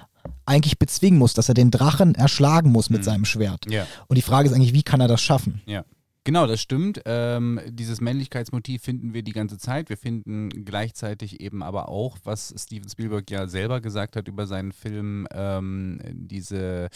eigentlich 0.45 0.77
bezwingen 0.77 1.19
muss, 1.19 1.33
dass 1.33 1.47
er 1.49 1.53
den 1.53 1.71
Drachen 1.71 2.15
erschlagen 2.15 2.71
muss 2.71 2.89
mit 2.89 3.01
Mhm. 3.01 3.05
seinem 3.05 3.25
Schwert. 3.25 3.65
Ja. 3.69 3.85
Und 4.07 4.17
die 4.17 4.21
Frage 4.21 4.47
ist 4.49 4.53
eigentlich, 4.55 4.73
wie 4.73 4.83
kann 4.83 4.99
er 5.01 5.07
das 5.07 5.21
schaffen? 5.21 5.61
Ja. 5.65 5.83
Genau, 6.25 6.47
das 6.47 6.61
stimmt. 6.61 7.01
Ähm, 7.05 7.59
dieses 7.67 7.99
Männlichkeitsmotiv 7.99 8.81
finden 8.81 9.13
wir 9.13 9.23
die 9.23 9.33
ganze 9.33 9.57
Zeit. 9.57 9.89
Wir 9.89 9.97
finden 9.97 10.49
gleichzeitig 10.63 11.41
eben 11.41 11.61
aber 11.61 11.89
auch, 11.89 12.17
was 12.23 12.53
Steven 12.57 12.87
Spielberg 12.89 13.29
ja 13.29 13.47
selber 13.47 13.81
gesagt 13.81 14.15
hat 14.15 14.29
über 14.29 14.47
seinen 14.47 14.71
Film, 14.71 15.27
ähm, 15.33 15.99
diese 16.13 16.87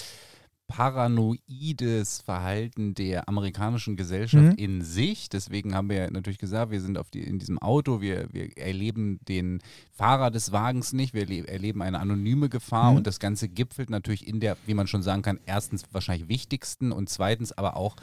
paranoides 0.70 2.22
Verhalten 2.22 2.94
der 2.94 3.28
amerikanischen 3.30 3.96
Gesellschaft 3.96 4.44
Mhm. 4.54 4.56
in 4.58 4.82
sich. 4.82 5.30
Deswegen 5.30 5.74
haben 5.74 5.90
wir 5.90 6.12
natürlich 6.12 6.40
gesagt, 6.40 6.72
wir 6.72 6.82
sind 6.82 6.98
auf 6.98 7.10
die, 7.10 7.22
in 7.24 7.40
diesem 7.40 7.58
Auto, 7.58 8.02
wir, 8.02 8.28
wir 8.34 8.58
erleben 8.58 9.20
den 9.28 9.60
Fahrer 9.92 10.30
des 10.30 10.52
Wagens 10.52 10.92
nicht, 10.94 11.14
wir 11.14 11.24
erle- 11.26 11.48
erleben 11.48 11.82
eine 11.82 12.00
anonyme 12.00 12.50
Gefahr 12.50 12.92
Mhm. 12.92 12.98
und 12.98 13.08
das 13.08 13.20
Ganze 13.20 13.48
gipfelt 13.48 13.90
natürlich 13.90 14.28
in 14.28 14.40
der, 14.42 14.58
wie 14.66 14.74
man 14.74 14.88
schon 14.88 15.04
sagen 15.04 15.22
kann, 15.22 15.40
erstens 15.46 15.84
wahrscheinlich 15.94 16.28
wichtigsten 16.30 16.92
und 16.92 17.10
zweitens 17.10 17.52
aber 17.54 17.78
auch 17.78 17.96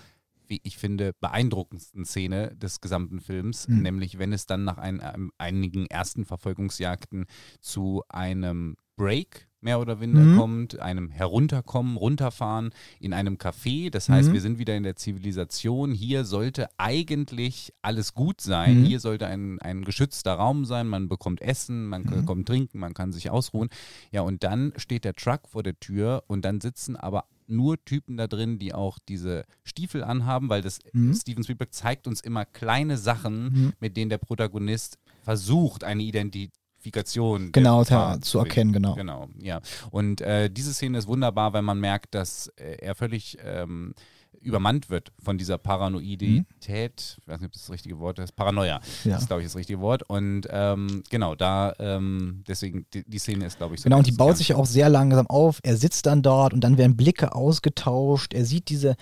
wie 0.46 0.60
ich 0.62 0.76
finde, 0.78 1.12
beeindruckendsten 1.20 2.04
Szene 2.04 2.54
des 2.56 2.80
gesamten 2.80 3.20
Films, 3.20 3.68
Mhm. 3.68 3.82
nämlich 3.82 4.18
wenn 4.18 4.32
es 4.32 4.46
dann 4.46 4.64
nach 4.64 4.78
ein, 4.78 5.00
einem, 5.00 5.30
einigen 5.38 5.86
ersten 5.86 6.24
Verfolgungsjagden 6.24 7.26
zu 7.60 8.02
einem 8.08 8.76
Break 8.96 9.48
mehr 9.60 9.80
oder 9.80 9.98
weniger 9.98 10.26
Mhm. 10.26 10.36
kommt, 10.36 10.78
einem 10.78 11.08
Herunterkommen, 11.08 11.96
runterfahren 11.96 12.70
in 13.00 13.12
einem 13.14 13.36
Café. 13.38 13.90
Das 13.90 14.08
heißt, 14.10 14.28
Mhm. 14.28 14.32
wir 14.34 14.40
sind 14.42 14.58
wieder 14.58 14.76
in 14.76 14.82
der 14.82 14.94
Zivilisation. 14.94 15.90
Hier 15.92 16.24
sollte 16.26 16.68
eigentlich 16.76 17.72
alles 17.80 18.12
gut 18.12 18.42
sein. 18.42 18.80
Mhm. 18.80 18.84
Hier 18.84 19.00
sollte 19.00 19.26
ein, 19.26 19.58
ein 19.60 19.82
geschützter 19.84 20.34
Raum 20.34 20.66
sein. 20.66 20.86
Man 20.86 21.08
bekommt 21.08 21.40
Essen, 21.40 21.86
man 21.86 22.02
Mhm. 22.02 22.10
bekommt 22.10 22.46
Trinken, 22.46 22.78
man 22.78 22.92
kann 22.92 23.10
sich 23.12 23.30
ausruhen. 23.30 23.70
Ja, 24.12 24.20
und 24.20 24.44
dann 24.44 24.74
steht 24.76 25.04
der 25.04 25.14
Truck 25.14 25.48
vor 25.48 25.62
der 25.62 25.80
Tür 25.80 26.24
und 26.26 26.44
dann 26.44 26.60
sitzen 26.60 26.94
aber 26.94 27.24
nur 27.46 27.82
Typen 27.84 28.16
da 28.16 28.26
drin, 28.26 28.58
die 28.58 28.72
auch 28.74 28.98
diese 29.08 29.44
Stiefel 29.64 30.02
anhaben, 30.04 30.48
weil 30.48 30.62
das 30.62 30.78
Mhm. 30.92 31.14
Steven 31.14 31.44
Spielberg 31.44 31.72
zeigt 31.74 32.06
uns 32.06 32.20
immer 32.20 32.44
kleine 32.44 32.96
Sachen, 32.98 33.44
Mhm. 33.52 33.72
mit 33.80 33.96
denen 33.96 34.10
der 34.10 34.18
Protagonist 34.18 34.98
versucht, 35.22 35.84
eine 35.84 36.02
Identifikation 36.02 37.52
der 37.52 37.62
Genau, 37.62 37.82
ja, 37.84 38.20
zu 38.20 38.38
erkennen, 38.38 38.72
genau. 38.72 38.94
Genau, 38.94 39.28
ja. 39.40 39.60
Und 39.90 40.20
äh, 40.20 40.50
diese 40.50 40.74
Szene 40.74 40.98
ist 40.98 41.06
wunderbar, 41.06 41.52
weil 41.52 41.62
man 41.62 41.80
merkt, 41.80 42.14
dass 42.14 42.48
äh, 42.56 42.76
er 42.80 42.94
völlig 42.94 43.38
ähm, 43.42 43.94
übermannt 44.44 44.90
wird 44.90 45.12
von 45.22 45.38
dieser 45.38 45.58
Paranoidität, 45.58 47.18
ich 47.20 47.28
weiß 47.28 47.40
nicht, 47.40 47.46
ob 47.48 47.52
das 47.52 47.62
das 47.62 47.70
richtige 47.70 47.98
Wort 47.98 48.18
ist, 48.18 48.36
Paranoia, 48.36 48.80
Ja. 49.04 49.12
das 49.12 49.22
ist, 49.22 49.26
glaube 49.28 49.42
ich, 49.42 49.48
das 49.48 49.56
richtige 49.56 49.80
Wort. 49.80 50.02
Und 50.08 50.46
ähm, 50.50 51.02
genau, 51.10 51.34
da, 51.34 51.74
ähm, 51.78 52.44
deswegen, 52.46 52.86
die, 52.92 53.04
die 53.08 53.18
Szene 53.18 53.46
ist, 53.46 53.58
glaube 53.58 53.74
ich, 53.74 53.80
so. 53.80 53.84
Genau, 53.84 53.98
und 53.98 54.06
die 54.06 54.12
baut 54.12 54.36
sich 54.36 54.48
ja 54.48 54.56
auch 54.56 54.66
sehr 54.66 54.88
langsam 54.88 55.26
auf. 55.28 55.60
Er 55.62 55.76
sitzt 55.76 56.06
dann 56.06 56.22
dort 56.22 56.52
und 56.54 56.60
dann 56.62 56.78
werden 56.78 56.96
Blicke 56.96 57.34
ausgetauscht. 57.34 58.34
Er 58.34 58.44
sieht 58.44 58.68
diese 58.68 58.96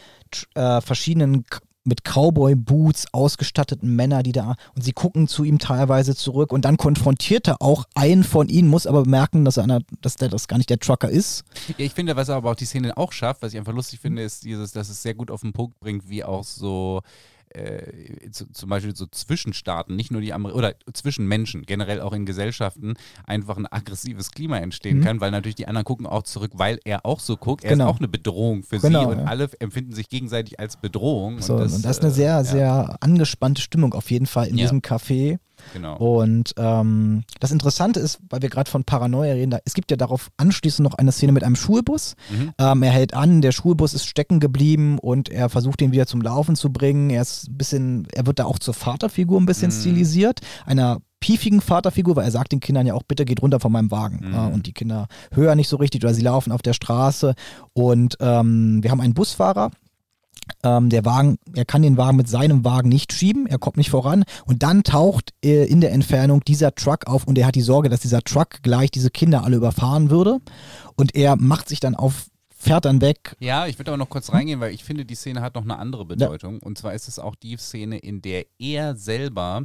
äh, 0.55 0.81
verschiedenen 0.81 1.45
mit 1.85 2.05
Cowboy-Boots 2.05 3.13
ausgestatteten 3.13 3.95
Männer, 3.95 4.23
die 4.23 4.33
da 4.33 4.55
und 4.75 4.83
sie 4.83 4.93
gucken 4.93 5.29
zu 5.29 5.45
ihm 5.45 5.59
teilweise 5.59 6.15
zurück 6.15 6.53
und 6.53 6.65
dann 6.65 6.77
konfrontiert 6.77 7.49
er 7.49 7.61
auch 7.61 7.85
einen 7.95 8.25
von 8.25 8.49
ihnen, 8.49 8.69
muss 8.69 8.87
aber 8.87 9.03
bemerken, 9.03 9.45
dass 9.45 9.57
er 9.57 9.65
einer, 9.65 9.81
dass 10.01 10.17
der 10.17 10.29
das 10.29 10.49
gar 10.49 10.59
nicht 10.59 10.71
der 10.71 10.79
Trucker 10.79 11.09
ist. 11.09 11.45
Ja, 11.69 11.75
ich 11.79 11.93
finde, 11.93 12.17
was 12.17 12.31
aber 12.31 12.51
auch 12.51 12.55
die 12.55 12.65
Szene 12.65 12.97
auch 12.97 13.13
schafft, 13.13 13.43
was 13.43 13.53
ich 13.53 13.59
einfach 13.59 13.73
lustig 13.73 14.01
finde, 14.01 14.23
ist 14.23 14.45
dieses, 14.45 14.73
dass 14.73 14.89
es 14.89 15.03
sehr 15.03 15.15
gut 15.15 15.31
auf 15.31 15.41
den 15.41 15.53
Punkt 15.53 15.79
bringt, 15.81 16.09
wie 16.09 16.25
auch 16.25 16.45
so 16.45 17.03
äh, 17.55 18.31
zu, 18.31 18.51
zum 18.53 18.69
Beispiel 18.71 18.95
so 18.97 19.07
Zwischenstaaten, 19.07 19.97
nicht 19.97 20.11
nur 20.11 20.21
die 20.21 20.33
Amer 20.33 20.55
oder 20.55 20.75
zwischen 20.93 21.27
Menschen, 21.27 21.63
generell 21.63 22.01
auch 22.01 22.13
in 22.13 22.27
Gesellschaften, 22.27 22.95
einfach 23.27 23.57
ein 23.57 23.67
aggressives 23.67 24.31
Klima 24.31 24.59
entstehen 24.59 24.99
Mhm. 24.99 25.03
kann, 25.05 25.21
weil 25.21 25.31
natürlich 25.31 25.57
die 25.57 25.67
anderen 25.69 25.85
gucken 25.85 26.07
auch 26.07 26.23
zurück, 26.23 26.53
weil 26.55 26.79
er 26.85 27.05
auch 27.07 27.21
so 27.21 27.37
guckt. 27.37 27.65
Er 27.65 27.71
Genau. 27.73 27.85
ist 27.89 27.91
auch 27.95 27.99
eine 27.99 28.09
Bedrohung 28.09 28.63
für 28.63 28.79
Genau, 28.79 29.01
sie 29.01 29.07
und 29.07 29.19
ja. 29.21 29.25
alle 29.25 29.49
empfinden 29.59 29.93
sich 29.93 30.09
gegenseitig 30.09 30.59
als 30.61 30.77
Bedrohung. 30.77 31.41
So, 31.41 31.55
und 31.55 31.61
das, 31.61 31.73
ist 31.79 32.01
eine 32.01 32.11
äh, 32.11 32.15
sehr, 32.15 32.27
ja, 32.29 32.45
sehr 32.45 32.97
angespannte 33.01 33.61
Stimmung 33.63 33.95
auf 33.95 34.11
jeden 34.11 34.27
Fall 34.27 34.49
in 34.49 34.57
Ja. 34.59 34.65
diesem 34.65 34.81
Café. 34.81 35.39
Genau. 35.73 35.97
Und 35.97 36.55
ähm, 36.57 37.23
das 37.41 37.51
Interessante 37.51 38.01
ist, 38.01 38.19
weil 38.29 38.43
wir 38.43 38.49
gerade 38.51 38.71
von 38.71 38.85
Paranoia 38.85 39.33
reden, 39.35 39.51
da, 39.51 39.59
es 39.65 39.75
gibt 39.75 39.91
ja 39.91 39.97
darauf 39.97 40.31
anschließend 40.37 40.85
noch 40.89 40.95
eine 40.95 41.13
Szene 41.13 41.33
mit 41.33 41.45
einem 41.45 41.57
Schulbus. 41.57 42.15
Mhm. 42.31 42.53
Ähm, 42.59 42.83
er 42.83 42.91
hält 42.91 43.15
an, 43.15 43.41
der 43.43 43.53
Schulbus 43.53 43.95
ist 43.95 44.07
stecken 44.07 44.41
geblieben 44.41 44.99
und 44.99 45.29
er 45.29 45.49
versucht 45.49 45.81
ihn 45.83 45.93
wieder 45.93 46.07
zum 46.07 46.21
Laufen 46.23 46.57
zu 46.57 46.73
bringen. 46.73 47.11
Er 47.11 47.23
ist 47.23 47.49
ein 47.49 47.57
bisschen, 47.57 48.09
er 48.13 48.27
wird 48.27 48.39
da 48.39 48.45
auch 48.45 48.59
zur 48.59 48.75
Vaterfigur 48.75 49.41
ein 49.41 49.47
bisschen 49.47 49.69
Mhm. 49.71 49.81
stilisiert, 49.81 50.41
einer 50.67 50.99
piefigen 51.21 51.61
Vaterfigur, 51.61 52.17
weil 52.17 52.25
er 52.25 52.33
sagt 52.33 52.51
den 52.51 52.59
Kindern 52.61 52.85
ja 52.85 52.95
auch, 52.95 53.05
bitte 53.05 53.25
geht 53.25 53.43
runter 53.43 53.61
von 53.61 53.71
meinem 53.71 53.91
Wagen. 53.93 54.29
Mhm. 54.29 54.35
Äh, 54.35 54.53
und 54.53 54.67
die 54.67 54.73
Kinder 54.73 55.07
hören 55.33 55.57
nicht 55.57 55.69
so 55.69 55.77
richtig 55.77 56.03
oder 56.03 56.13
sie 56.15 56.23
laufen 56.23 56.51
auf 56.53 56.63
der 56.63 56.73
Straße. 56.73 57.35
Und 57.73 58.17
ähm, 58.21 58.83
wir 58.83 58.91
haben 58.91 59.01
einen 59.01 59.15
Busfahrer, 59.15 59.71
ähm, 60.63 60.89
der 60.91 61.05
Wagen, 61.05 61.39
er 61.55 61.65
kann 61.65 61.83
den 61.83 61.97
Wagen 61.97 62.17
mit 62.17 62.29
seinem 62.29 62.65
Wagen 62.65 62.89
nicht 62.89 63.13
schieben, 63.13 63.47
er 63.47 63.59
kommt 63.59 63.77
nicht 63.77 63.91
voran 63.91 64.25
und 64.45 64.63
dann 64.63 64.83
taucht 64.85 65.33
äh, 65.45 65.65
in 65.65 65.81
der 65.81 65.93
Entfernung 65.93 66.41
dieser 66.45 66.75
Truck 66.75 67.07
auf 67.07 67.25
und 67.27 67.39
er 67.39 67.47
hat 67.47 67.55
die 67.55 67.63
Sorge, 67.63 67.89
dass 67.89 68.01
dieser 68.01 68.23
Truck 68.23 68.63
gleich 68.63 68.91
diese 68.91 69.11
Kinder 69.11 69.45
alle 69.45 69.57
überfahren 69.57 70.11
würde 70.11 70.41
und 70.97 71.15
er 71.15 71.37
macht 71.37 71.69
sich 71.69 71.81
dann 71.81 71.95
auf, 71.95 72.27
fährt 72.51 72.85
dann 72.85 73.01
weg. 73.01 73.37
Ja, 73.41 73.67
ich 73.67 73.79
würde 73.79 73.91
aber 73.91 73.99
noch 73.99 74.09
kurz 74.11 74.33
reingehen, 74.33 74.61
weil 74.61 74.73
ich 74.73 74.85
finde, 74.85 75.05
die 75.05 75.15
Szene 75.17 75.41
hat 75.41 75.55
noch 75.57 75.63
eine 75.63 75.79
andere 75.79 76.05
Bedeutung. 76.05 76.61
Und 76.61 76.79
zwar 76.79 76.95
ist 76.95 77.09
es 77.09 77.19
auch 77.19 77.35
die 77.35 77.57
Szene, 77.57 77.99
in 77.99 78.23
der 78.23 78.47
er 78.59 78.95
selber 78.95 79.65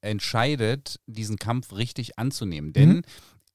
entscheidet, 0.00 1.00
diesen 1.06 1.36
Kampf 1.38 1.72
richtig 1.72 2.18
anzunehmen. 2.18 2.72
Denn 2.72 2.88
Mhm. 2.88 3.02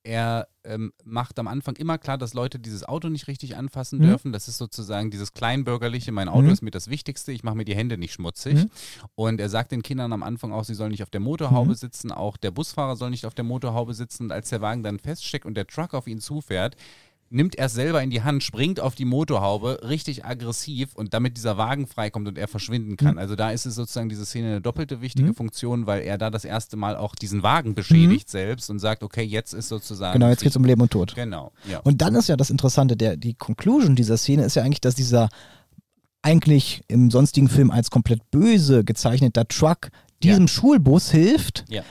Er 0.10 0.48
ähm, 0.64 0.92
macht 1.06 1.38
am 1.40 1.48
Anfang 1.48 1.76
immer 1.76 1.98
klar, 2.00 2.18
dass 2.18 2.34
Leute 2.34 2.60
dieses 2.60 2.84
Auto 2.84 3.10
nicht 3.10 3.28
richtig 3.28 3.56
anfassen 3.56 4.00
Mhm. 4.00 4.04
dürfen. 4.04 4.32
Das 4.34 4.48
ist 4.48 4.58
sozusagen 4.58 5.12
dieses 5.12 5.34
kleinbürgerliche, 5.34 6.12
mein 6.12 6.28
Auto 6.30 6.48
Mhm. 6.48 6.50
ist 6.54 6.62
mir 6.64 6.72
das 6.72 6.90
Wichtigste, 6.90 7.32
ich 7.32 7.44
mache 7.44 7.56
mir 7.56 7.66
die 7.66 7.76
Hände 7.76 7.98
nicht 7.98 8.14
schmutzig. 8.14 8.56
Mhm. 8.56 8.70
Und 9.16 9.40
er 9.40 9.50
sagt 9.50 9.72
den 9.72 9.84
Kindern 9.84 10.12
am 10.12 10.24
Anfang 10.24 10.52
auch, 10.52 10.64
sie 10.64 10.74
sollen 10.74 10.92
nicht 10.92 11.04
auf 11.04 11.10
der 11.12 11.22
Motorhaube 11.22 11.70
Mhm. 11.72 11.76
sitzen, 11.76 12.12
auch 12.12 12.38
der 12.38 12.52
Busfahrer 12.52 12.96
soll 12.96 13.12
nicht 13.12 13.26
auf 13.26 13.36
der 13.36 13.46
Motorhaube 13.46 13.94
sitzen. 13.94 14.24
Und 14.24 14.32
als 14.32 14.50
der 14.50 14.62
Wagen 14.62 14.84
dann 14.84 14.98
feststeckt 15.00 15.46
und 15.46 15.56
der 15.56 15.68
Truck 15.68 15.94
auf 15.94 16.08
ihn 16.08 16.20
zufährt, 16.20 16.76
nimmt 17.30 17.56
er 17.56 17.68
es 17.68 17.74
selber 17.74 18.02
in 18.02 18.10
die 18.10 18.24
Hand, 18.24 18.44
springt 18.44 18.80
auf 18.80 18.96
die 18.96 19.06
Motorhaube, 19.06 19.80
richtig 19.88 20.26
aggressiv 20.26 20.96
und 20.96 21.14
damit 21.14 21.38
dieser 21.38 21.58
Wagen 21.58 21.88
freikommt 21.88 22.28
und 22.28 22.38
er 22.38 22.48
verschwinden 22.48 22.98
kann. 22.98 23.14
Mhm. 23.14 23.20
Also 23.20 23.36
da 23.36 23.52
ist 23.52 23.66
es 23.66 23.76
sozusagen 23.76 24.10
diese 24.10 24.26
Szene 24.26 24.48
eine 24.48 24.62
doppelte 24.62 25.02
wichtige 25.02 25.34
Funktion, 25.34 25.86
weil 25.86 26.02
er 26.02 26.18
da 26.18 26.30
das 26.30 26.46
erste 26.46 26.78
Mal 26.78 26.96
auch 26.96 27.16
diesen 27.16 27.44
Wagen 27.44 27.76
beschädigt 27.76 28.30
selbst 28.30 28.70
und 28.70 28.80
sagt, 28.80 29.04
okay, 29.04 29.24
jetzt 29.24 29.54
ist 29.54 29.70
sozusagen. 29.70 30.12
Mhm. 30.12 30.22
Genau, 30.22 30.30
jetzt 30.30 30.42
geht 30.42 30.52
es 30.52 30.58
um 30.58 30.66
Leben 30.66 30.82
und 30.82 30.92
Tod. 30.92 31.16
Genau, 31.16 31.52
ja. 31.70 31.80
Und 31.80 32.02
dann 32.02 32.16
ist 32.16 32.30
ja 32.30 32.36
das 32.36 32.50
Interessante, 32.50 32.98
der, 32.98 33.18
die 33.18 33.34
Conclusion 33.34 33.96
dieser 33.96 34.18
Szene 34.18 34.44
ist 34.44 34.56
ja 34.56 34.64
eigentlich, 34.64 34.82
dass 34.82 34.96
dieser 34.96 35.30
eigentlich 36.22 36.82
im 36.88 37.12
sonstigen 37.12 37.48
Film 37.48 37.72
als 37.72 37.92
komplett 37.92 38.30
böse 38.32 38.84
gezeichneter 38.84 39.48
Truck 39.48 39.90
diesem 40.24 40.48
Schulbus 40.48 41.12
hilft, 41.12 41.66
Ja. 41.70 41.84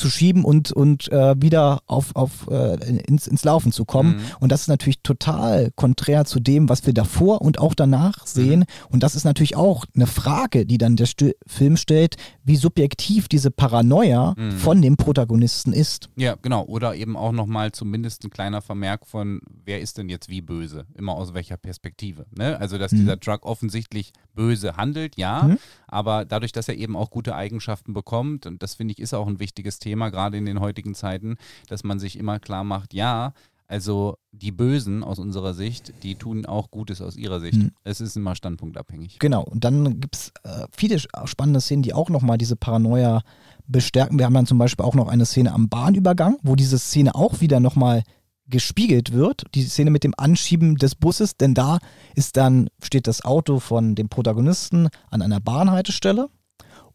Anzuschieben 0.00 0.44
und, 0.44 0.72
und 0.72 1.10
äh, 1.10 1.34
wieder 1.40 1.80
auf, 1.86 2.14
auf, 2.14 2.48
äh, 2.50 2.74
ins, 3.06 3.26
ins 3.26 3.44
Laufen 3.44 3.72
zu 3.72 3.84
kommen. 3.84 4.16
Mhm. 4.16 4.20
Und 4.40 4.52
das 4.52 4.62
ist 4.62 4.68
natürlich 4.68 5.00
total 5.02 5.70
konträr 5.74 6.24
zu 6.26 6.38
dem, 6.38 6.68
was 6.68 6.84
wir 6.86 6.92
davor 6.92 7.40
und 7.40 7.58
auch 7.58 7.74
danach 7.74 8.26
sehen. 8.26 8.66
Und 8.90 9.02
das 9.02 9.14
ist 9.14 9.24
natürlich 9.24 9.56
auch 9.56 9.84
eine 9.94 10.06
Frage, 10.06 10.66
die 10.66 10.76
dann 10.78 10.96
der 10.96 11.06
St 11.06 11.16
Film 11.46 11.76
stellt, 11.78 12.16
wie 12.44 12.56
subjektiv 12.56 13.28
diese 13.28 13.50
Paranoia 13.50 14.34
Mhm. 14.36 14.52
von 14.58 14.82
dem 14.82 14.96
Protagonisten 14.96 15.72
ist. 15.72 16.08
Ja, 16.16 16.36
genau. 16.42 16.64
Oder 16.64 16.94
eben 16.94 17.16
auch 17.16 17.32
nochmal 17.32 17.72
zumindest 17.72 18.24
ein 18.24 18.30
kleiner 18.30 18.60
Vermerk 18.60 19.06
von, 19.06 19.40
wer 19.64 19.80
ist 19.80 19.96
denn 19.98 20.08
jetzt 20.08 20.28
wie 20.28 20.40
böse? 20.42 20.84
Immer 20.94 21.14
aus 21.14 21.32
welcher 21.32 21.56
Perspektive. 21.56 22.26
Ne? 22.36 22.58
Also, 22.60 22.76
dass 22.78 22.92
Mhm. 22.92 22.98
dieser 22.98 23.20
Truck 23.20 23.46
offensichtlich 23.46 24.12
böse 24.34 24.76
handelt, 24.76 25.16
ja. 25.16 25.44
Mhm. 25.44 25.58
Aber 25.86 26.24
dadurch, 26.24 26.52
dass 26.52 26.68
er 26.68 26.76
eben 26.76 26.96
auch 26.96 27.10
gute 27.10 27.34
Eigenschaften 27.34 27.94
bekommt, 27.94 28.46
und 28.46 28.62
das 28.62 28.74
finde 28.74 28.92
ich 28.92 28.98
ist 28.98 29.14
auch 29.14 29.26
ein 29.26 29.38
wichtiges 29.38 29.78
Thema, 29.78 29.85
gerade 29.94 30.36
in 30.36 30.46
den 30.46 30.60
heutigen 30.60 30.94
Zeiten, 30.94 31.36
dass 31.68 31.84
man 31.84 31.98
sich 31.98 32.18
immer 32.18 32.38
klar 32.38 32.64
macht, 32.64 32.94
ja, 32.94 33.32
also 33.68 34.16
die 34.30 34.52
Bösen 34.52 35.02
aus 35.02 35.18
unserer 35.18 35.52
Sicht, 35.52 35.92
die 36.02 36.14
tun 36.14 36.46
auch 36.46 36.70
Gutes 36.70 37.02
aus 37.02 37.16
ihrer 37.16 37.40
Sicht. 37.40 37.58
Mhm. 37.58 37.72
Es 37.82 38.00
ist 38.00 38.16
immer 38.16 38.36
standpunktabhängig. 38.36 39.18
Genau, 39.18 39.42
und 39.42 39.64
dann 39.64 40.00
gibt 40.00 40.14
es 40.16 40.32
äh, 40.44 40.66
viele 40.70 40.98
spannende 40.98 41.60
Szenen, 41.60 41.82
die 41.82 41.92
auch 41.92 42.08
nochmal 42.08 42.38
diese 42.38 42.54
Paranoia 42.54 43.22
bestärken. 43.66 44.18
Wir 44.18 44.26
haben 44.26 44.34
dann 44.34 44.46
zum 44.46 44.58
Beispiel 44.58 44.84
auch 44.84 44.94
noch 44.94 45.08
eine 45.08 45.26
Szene 45.26 45.52
am 45.52 45.68
Bahnübergang, 45.68 46.38
wo 46.42 46.54
diese 46.54 46.78
Szene 46.78 47.14
auch 47.14 47.40
wieder 47.40 47.58
nochmal 47.58 48.04
gespiegelt 48.48 49.12
wird. 49.12 49.42
Die 49.56 49.64
Szene 49.64 49.90
mit 49.90 50.04
dem 50.04 50.14
Anschieben 50.16 50.76
des 50.76 50.94
Busses, 50.94 51.36
denn 51.36 51.54
da 51.54 51.78
ist 52.14 52.36
dann, 52.36 52.68
steht 52.80 53.08
das 53.08 53.24
Auto 53.24 53.58
von 53.58 53.96
dem 53.96 54.08
Protagonisten 54.08 54.88
an 55.10 55.22
einer 55.22 55.40
Bahnhaltestelle 55.40 56.28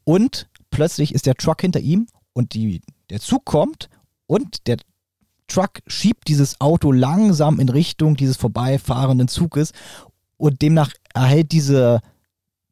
und 0.05 0.47
plötzlich 0.69 1.13
ist 1.13 1.25
der 1.25 1.35
Truck 1.35 1.59
hinter 1.59 1.81
ihm 1.81 2.07
und 2.33 2.53
die, 2.53 2.81
der 3.09 3.19
Zug 3.19 3.45
kommt 3.45 3.89
und 4.27 4.67
der 4.67 4.77
Truck 5.47 5.79
schiebt 5.87 6.27
dieses 6.27 6.59
Auto 6.61 6.91
langsam 6.91 7.59
in 7.59 7.69
Richtung 7.69 8.15
dieses 8.15 8.37
vorbeifahrenden 8.37 9.27
Zuges 9.27 9.71
und 10.37 10.61
demnach 10.61 10.91
erhält 11.13 11.51
diese 11.51 11.99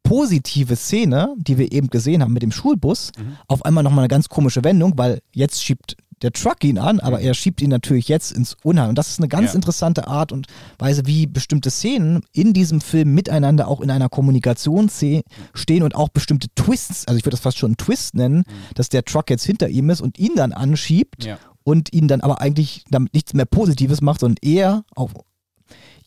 positive 0.02 0.76
Szene, 0.76 1.34
die 1.38 1.58
wir 1.58 1.72
eben 1.72 1.88
gesehen 1.88 2.22
haben 2.22 2.32
mit 2.32 2.42
dem 2.42 2.52
Schulbus, 2.52 3.12
Mhm. 3.18 3.36
auf 3.48 3.64
einmal 3.64 3.84
nochmal 3.84 4.00
eine 4.04 4.08
ganz 4.08 4.28
komische 4.28 4.64
Wendung, 4.64 4.96
weil 4.96 5.20
jetzt 5.32 5.62
schiebt 5.62 5.96
der 6.22 6.32
Truck 6.32 6.62
ihn 6.64 6.78
an, 6.78 7.00
aber 7.00 7.18
Mhm. 7.18 7.24
er 7.24 7.34
schiebt 7.34 7.62
ihn 7.62 7.70
natürlich 7.70 8.08
jetzt 8.08 8.32
ins 8.32 8.56
Unheil. 8.62 8.88
Und 8.90 8.96
das 8.98 9.08
ist 9.08 9.18
eine 9.18 9.28
ganz 9.28 9.50
Ja. 9.50 9.54
interessante 9.54 10.06
Art 10.06 10.32
und 10.32 10.46
Weise, 10.78 11.06
wie 11.06 11.26
bestimmte 11.26 11.70
Szenen 11.70 12.20
in 12.32 12.52
diesem 12.52 12.80
Film 12.80 13.14
miteinander 13.14 13.68
auch 13.68 13.80
in 13.80 13.90
einer 13.90 14.08
Kommunikation 14.08 14.90
stehen 14.90 15.82
und 15.82 15.94
auch 15.94 16.08
bestimmte 16.10 16.48
Twists, 16.54 17.06
also 17.08 17.16
ich 17.18 17.24
würde 17.24 17.32
das 17.36 17.40
fast 17.40 17.58
schon 17.58 17.70
einen 17.70 17.76
Twist 17.78 18.14
nennen, 18.14 18.44
dass 18.74 18.88
der 18.90 19.04
Truck 19.04 19.30
jetzt 19.30 19.44
hinter 19.44 19.68
ihm 19.68 19.88
ist 19.90 20.00
und 20.00 20.18
ihn 20.18 20.32
dann 20.36 20.52
anschiebt 20.52 21.24
Ja. 21.24 21.38
und 21.64 21.92
ihn 21.92 22.06
dann 22.08 22.20
aber 22.20 22.40
eigentlich 22.40 22.84
damit 22.90 23.14
nichts 23.14 23.32
mehr 23.34 23.46
Positives 23.46 24.00
macht, 24.02 24.20
sondern 24.20 24.36
er 24.42 24.84
auf 24.94 25.12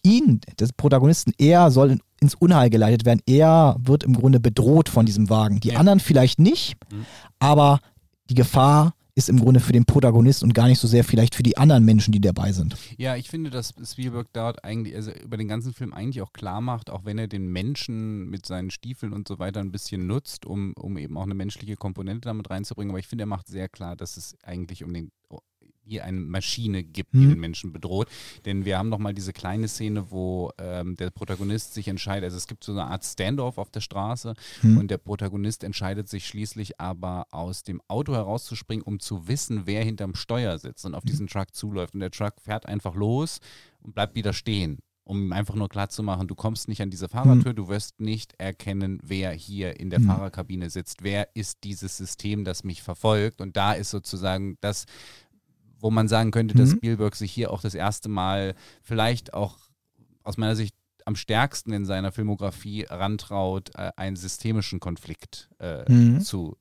ihn, 0.04 0.42
des 0.60 0.74
Protagonisten, 0.74 1.32
er 1.38 1.72
soll 1.72 1.92
in, 1.92 2.00
ins 2.20 2.36
Unheil 2.36 2.70
geleitet 2.70 3.06
werden. 3.06 3.22
Er 3.26 3.78
wird 3.80 4.04
im 4.04 4.14
Grunde 4.14 4.40
bedroht 4.40 4.90
von 4.90 5.06
diesem 5.06 5.30
Wagen. 5.30 5.60
Die 5.60 5.70
Ja. 5.70 5.80
anderen 5.80 6.00
vielleicht 6.00 6.40
nicht, 6.40 6.76
Mhm. 6.92 7.06
aber 7.40 7.80
die 8.30 8.36
Gefahr 8.36 8.94
ist 9.16 9.30
im 9.30 9.40
Grunde 9.40 9.60
für 9.60 9.74
den 9.74 9.86
Protagonisten 9.86 10.46
und 10.46 10.54
gar 10.54 10.68
nicht 10.68 10.80
so 10.80 10.88
sehr 10.88 11.04
vielleicht 11.04 11.36
für 11.36 11.44
die 11.44 11.58
anderen 11.58 11.86
Menschen, 11.86 12.12
die 12.12 12.22
dabei 12.22 12.52
sind. 12.52 12.76
Ja, 12.98 13.16
ich 13.16 13.30
finde, 13.30 13.50
dass 13.50 13.74
Spielberg 13.84 14.28
dort 14.34 14.64
eigentlich, 14.64 14.96
also 14.96 15.12
über 15.12 15.38
den 15.38 15.48
ganzen 15.48 15.74
Film 15.74 15.94
eigentlich 15.94 16.22
auch 16.22 16.34
klar 16.34 16.62
macht, 16.62 16.90
auch 16.90 17.06
wenn 17.06 17.18
er 17.18 17.28
den 17.28 17.48
Menschen 17.48 18.30
mit 18.30 18.46
seinen 18.46 18.72
Stiefeln 18.72 19.14
und 19.14 19.28
so 19.28 19.40
weiter 19.40 19.60
ein 19.60 19.72
bisschen 19.72 20.08
nutzt, 20.08 20.46
um, 20.46 20.74
um 20.80 20.98
eben 20.98 21.18
auch 21.18 21.24
eine 21.24 21.36
menschliche 21.36 21.76
Komponente 21.76 22.28
damit 22.28 22.50
reinzubringen. 22.50 22.92
Aber 22.92 23.00
ich 23.00 23.08
finde, 23.08 23.24
er 23.24 23.28
macht 23.28 23.48
sehr 23.48 23.70
klar, 23.70 23.96
dass 23.96 24.18
es 24.18 24.36
eigentlich 24.44 24.84
um 24.84 24.94
den 24.94 25.12
hier 25.86 26.04
eine 26.06 26.20
Maschine 26.20 26.84
gibt, 26.84 27.14
die 27.14 27.18
Mhm. 27.18 27.30
den 27.30 27.40
Menschen 27.40 27.74
bedroht. 27.74 28.08
Denn 28.46 28.66
wir 28.66 28.78
haben 28.78 28.90
nochmal 28.90 29.14
diese 29.14 29.34
kleine 29.34 29.68
Szene, 29.68 30.12
wo 30.12 30.52
ähm, 30.58 30.96
der 30.96 31.10
Protagonist 31.10 31.74
sich 31.74 31.88
entscheidet, 31.88 32.26
also 32.26 32.38
es 32.38 32.48
gibt 32.48 32.64
so 32.64 32.72
eine 32.72 32.86
Art 32.86 33.04
Standoff 33.04 33.58
auf 33.58 33.70
der 33.70 33.82
Straße 33.82 34.34
Mhm. 34.62 34.78
und 34.78 34.92
der 34.92 34.98
Protagonist 34.98 35.64
entscheidet 35.64 36.08
sich 36.10 36.26
schließlich 36.28 36.80
aber 36.80 37.28
aus 37.32 37.64
dem 37.64 37.82
Auto 37.88 38.14
herauszuspringen, 38.14 38.84
um 38.84 39.00
zu 39.00 39.28
wissen, 39.28 39.64
wer 39.66 39.84
hinterm 39.84 40.16
Steuer 40.16 40.58
sitzt 40.58 40.86
und 40.86 40.96
auf 40.96 41.04
diesen 41.04 41.28
Truck 41.28 41.54
zuläuft. 41.54 41.94
Und 41.94 42.00
der 42.00 42.12
Truck 42.12 42.36
fährt 42.42 42.66
einfach 42.66 42.96
los 42.96 43.40
und 43.82 43.94
bleibt 43.94 44.16
wieder 44.16 44.34
stehen. 44.34 44.80
Um 45.06 45.22
ihm 45.22 45.34
einfach 45.34 45.56
nur 45.56 45.68
klarzumachen, 45.68 46.30
du 46.30 46.36
kommst 46.36 46.70
nicht 46.70 46.82
an 46.82 46.90
diese 46.90 47.10
Fahrertür, 47.10 47.54
du 47.54 47.68
wirst 47.68 48.00
nicht 48.00 48.36
erkennen, 48.38 49.00
wer 49.04 49.32
hier 49.34 49.78
in 49.78 49.90
der 49.90 50.00
Mhm. 50.00 50.06
Fahrerkabine 50.06 50.70
sitzt, 50.70 51.04
wer 51.04 51.28
ist 51.36 51.66
dieses 51.66 51.98
System, 51.98 52.46
das 52.46 52.64
mich 52.64 52.82
verfolgt. 52.82 53.42
Und 53.42 53.58
da 53.58 53.74
ist 53.74 53.90
sozusagen 53.90 54.58
das, 54.62 54.86
wo 55.84 55.92
man 55.92 56.08
sagen 56.08 56.32
könnte, 56.32 56.56
dass 56.56 56.72
Mhm. 56.72 56.78
Spielberg 56.78 57.16
sich 57.16 57.32
hier 57.32 57.52
auch 57.52 57.62
das 57.62 57.76
erste 57.76 58.08
Mal 58.10 58.56
vielleicht 58.82 59.34
auch 59.34 59.58
aus 60.24 60.38
meiner 60.38 60.56
Sicht 60.56 60.74
am 61.06 61.16
stärksten 61.18 61.74
in 61.74 61.86
seiner 61.86 62.14
Filmografie 62.14 62.86
rantraut, 62.90 63.72
äh, 63.76 63.92
einen 63.98 64.16
systemischen 64.16 64.80
Konflikt 64.80 65.50
äh, 65.60 65.92
Mhm. 65.92 66.22
zu 66.22 66.56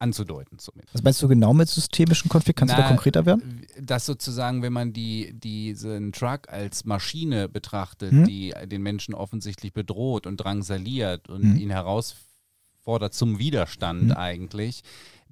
anzudeuten 0.00 0.58
zumindest. 0.58 0.94
Was 0.94 1.02
meinst 1.04 1.22
du 1.22 1.28
genau 1.28 1.54
mit 1.54 1.68
systemischen 1.68 2.28
Konflikt? 2.28 2.58
Kannst 2.58 2.72
du 2.72 2.76
da 2.76 2.82
Na, 2.82 2.88
konkreter 2.88 3.24
werden? 3.24 3.64
Dass 3.80 4.04
sozusagen, 4.04 4.60
wenn 4.62 4.72
man 4.72 4.92
die, 4.92 5.32
diesen 5.38 6.10
Truck 6.12 6.48
als 6.48 6.84
Maschine 6.84 7.48
betrachtet, 7.48 8.12
Mhm. 8.12 8.24
die 8.24 8.52
den 8.66 8.82
Menschen 8.82 9.14
offensichtlich 9.14 9.72
bedroht 9.72 10.26
und 10.26 10.38
drangsaliert 10.38 11.28
und 11.30 11.44
Mhm. 11.44 11.56
ihn 11.56 11.70
herausfordert 11.70 13.14
zum 13.14 13.38
Widerstand 13.38 14.06
Mhm. 14.06 14.12
eigentlich, 14.12 14.82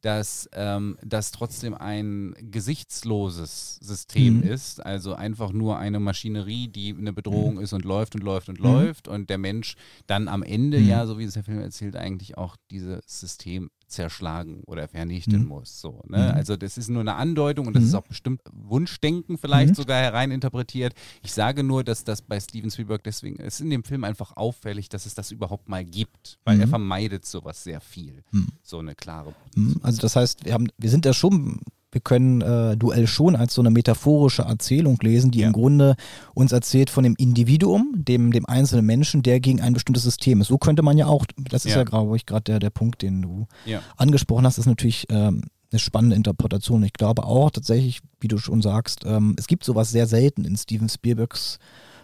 dass 0.05 0.49
ähm, 0.53 0.99
das 1.03 1.31
trotzdem 1.31 1.73
ein 1.75 2.35
gesichtsloses 2.41 3.79
System 3.81 4.39
Mhm. 4.39 4.43
ist, 4.43 4.85
also 4.85 5.15
einfach 5.15 5.53
nur 5.53 5.79
eine 5.79 5.99
Maschinerie, 5.99 6.69
die 6.69 6.95
eine 6.97 7.13
Bedrohung 7.13 7.59
ist 7.59 7.73
und 7.73 7.85
läuft 7.85 8.15
und 8.15 8.23
läuft 8.23 8.49
und 8.51 8.59
Mhm. 8.59 8.65
läuft 8.65 9.09
und 9.09 9.31
der 9.31 9.39
Mensch 9.39 9.77
dann 10.07 10.29
am 10.29 10.43
Ende, 10.43 10.79
Mhm. 10.81 10.89
ja, 10.89 11.07
so 11.07 11.19
wie 11.19 11.25
es 11.25 11.35
der 11.35 11.45
Film 11.45 11.61
erzählt, 11.61 11.97
eigentlich 11.97 12.37
auch 12.37 12.57
dieses 12.71 13.01
System 13.07 13.71
zerschlagen 13.95 14.63
oder 14.67 14.87
vernichten 14.89 15.43
Mhm. 15.43 15.49
muss. 15.49 15.81
So, 15.81 16.03
ne? 16.09 16.19
Mhm. 16.19 16.35
Also 16.35 16.57
das 16.57 16.77
ist 16.77 16.91
nur 16.91 17.01
eine 17.01 17.15
Andeutung 17.15 17.67
und 17.67 17.75
das 17.75 17.83
Mhm. 17.85 17.89
ist 17.89 17.95
auch 17.95 18.07
bestimmt 18.07 18.43
Wunschdenken 18.53 19.39
vielleicht 19.39 19.71
Mhm. 19.71 19.75
sogar 19.77 19.99
hereininterpretiert. 20.03 20.95
Ich 21.23 21.33
sage 21.33 21.63
nur, 21.63 21.85
dass 21.85 22.05
das 22.05 22.23
bei 22.23 22.39
Steven 22.41 22.71
Spielberg 22.71 23.03
deswegen, 23.05 23.37
es 23.41 23.55
ist 23.55 23.61
in 23.61 23.71
dem 23.71 23.85
Film 23.85 24.05
einfach 24.05 24.37
auffällig, 24.37 24.89
dass 24.89 25.07
es 25.07 25.15
das 25.15 25.31
überhaupt 25.31 25.69
mal 25.69 25.85
gibt, 25.85 26.39
weil 26.45 26.57
Mhm. 26.57 26.61
er 26.63 26.69
vermeidet 26.69 27.25
sowas 27.25 27.63
sehr 27.65 27.81
viel. 27.81 28.23
Mhm. 28.33 28.49
So 28.63 28.79
eine 28.81 28.95
klare 28.95 29.35
Hm, 29.55 29.81
Also 29.83 30.01
das 30.01 30.17
heißt, 30.17 30.45
wir 30.45 30.53
haben, 30.53 30.67
wir 30.79 30.91
sind 30.91 31.05
da 31.07 31.13
schon, 31.15 31.61
wir 31.95 32.01
können 32.01 32.41
äh, 32.43 32.77
Duell 32.77 33.07
schon 33.07 33.37
als 33.37 33.55
so 33.55 33.63
eine 33.63 33.71
metaphorische 33.71 34.43
Erzählung 34.43 34.99
lesen, 35.01 35.31
die 35.31 35.39
Ja. 35.41 35.47
im 35.47 35.53
Grunde 35.53 35.95
uns 36.35 36.51
erzählt 36.53 36.91
von 36.91 37.05
dem 37.05 37.15
Individuum, 37.17 37.93
dem, 37.97 38.33
dem 38.33 38.47
einzelnen 38.47 38.85
Menschen, 38.85 39.23
der 39.23 39.39
gegen 39.39 39.61
ein 39.61 39.73
bestimmtes 39.75 40.03
System 40.03 40.41
ist. 40.41 40.49
So 40.49 40.59
könnte 40.59 40.83
man 40.83 40.99
ja 40.99 41.07
auch, 41.07 41.25
das 41.51 41.65
ist 41.65 41.73
Ja. 41.73 41.79
ja, 41.79 41.85
glaube 41.85 42.17
ich, 42.17 42.27
gerade 42.27 42.43
der, 42.45 42.59
der 42.59 42.71
Punkt, 42.71 43.01
den 43.03 43.23
du 43.23 43.47
Ja. 43.65 43.81
angesprochen 43.97 44.45
hast, 44.45 44.59
ist 44.59 44.67
natürlich 44.67 45.07
ähm, 45.09 45.43
eine 45.71 45.79
spannende 45.79 46.17
Interpretation. 46.17 46.83
Ich 46.83 46.93
glaube 46.95 47.25
auch 47.25 47.51
tatsächlich, 47.51 48.01
wie 48.21 48.29
du 48.29 48.39
schon 48.39 48.61
sagst, 48.61 49.05
ähm, 49.07 49.35
es 49.39 49.47
gibt 49.47 49.65
sowas 49.65 49.91
sehr 49.93 50.07
selten 50.09 50.45
in 50.45 50.57
Steven 50.57 50.89
Spielbergs 50.89 51.59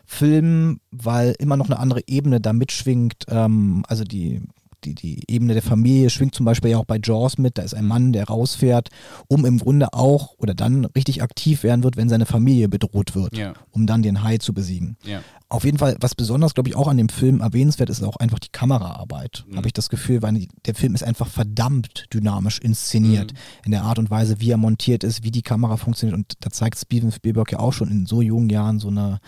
Filmen, 0.07 0.81
weil 0.91 1.35
immer 1.39 1.57
noch 1.57 1.67
eine 1.67 1.79
andere 1.79 2.01
Ebene 2.07 2.41
da 2.41 2.53
mitschwingt. 2.53 3.27
Ähm, 3.29 3.85
also 3.87 4.05
die, 4.05 4.41
die, 4.85 4.95
die 4.95 5.23
Ebene 5.29 5.53
der 5.55 5.63
Familie 5.63 6.11
schwingt 6.11 6.35
zum 6.35 6.47
Beispiel 6.47 6.71
ja 6.71 6.79
auch 6.79 6.85
bei 6.85 6.99
Jaws 7.03 7.39
mit. 7.39 7.59
Da 7.59 7.63
ist 7.63 7.75
ein 7.75 7.87
Mann, 7.87 8.13
der 8.13 8.25
rausfährt, 8.25 8.89
um 9.29 9.45
im 9.45 9.59
Grunde 9.59 9.93
auch 9.93 10.35
oder 10.39 10.55
dann 10.55 10.85
richtig 10.87 11.23
aktiv 11.23 11.63
werden 11.63 11.83
wird, 11.85 11.97
wenn 11.97 12.09
seine 12.09 12.27
Familie 12.27 12.69
bedroht 12.69 13.15
wird, 13.15 13.37
Ja, 13.37 13.55
um 13.71 13.87
dann 13.87 14.03
den 14.03 14.23
Hai 14.23 14.39
zu 14.39 14.53
besiegen. 14.55 14.97
ja. 15.05 15.21
Auf 15.53 15.65
jeden 15.65 15.79
Fall, 15.79 15.97
was 16.01 16.15
besonders, 16.15 16.55
glaube 16.55 16.69
ich, 16.69 16.77
auch 16.77 16.87
an 16.87 16.97
dem 16.97 17.09
Film 17.09 17.41
erwähnenswert 17.41 17.91
ist, 17.91 17.99
ist 17.99 18.05
auch 18.05 18.15
einfach 18.19 18.39
die 18.39 18.51
Kameraarbeit. 18.53 19.45
Mhm. 19.49 19.57
Habe 19.57 19.67
ich 19.67 19.73
das 19.73 19.89
Gefühl, 19.89 20.23
weil 20.23 20.47
der 20.65 20.77
Film 20.77 20.95
ist 20.95 21.03
einfach 21.03 21.27
verdammt 21.27 22.07
dynamisch 22.15 22.61
inszeniert 22.61 23.33
Mhm. 23.33 23.39
in 23.65 23.71
der 23.73 23.83
Art 23.83 23.99
und 23.99 24.11
Weise, 24.11 24.41
wie 24.41 24.53
er 24.53 24.59
montiert 24.59 25.03
ist, 25.03 25.25
wie 25.25 25.33
die 25.33 25.43
Kamera 25.43 25.77
funktioniert. 25.77 26.17
Und 26.17 26.35
da 26.39 26.51
zeigt 26.51 26.79
Steven 26.79 27.11
Spielberg 27.11 27.51
ja 27.51 27.59
auch 27.59 27.73
schon 27.73 27.91
in 27.91 28.07
so 28.07 28.23
jungen 28.23 28.49
Jahren 28.49 28.79
so 28.79 28.89
eine 28.91 29.19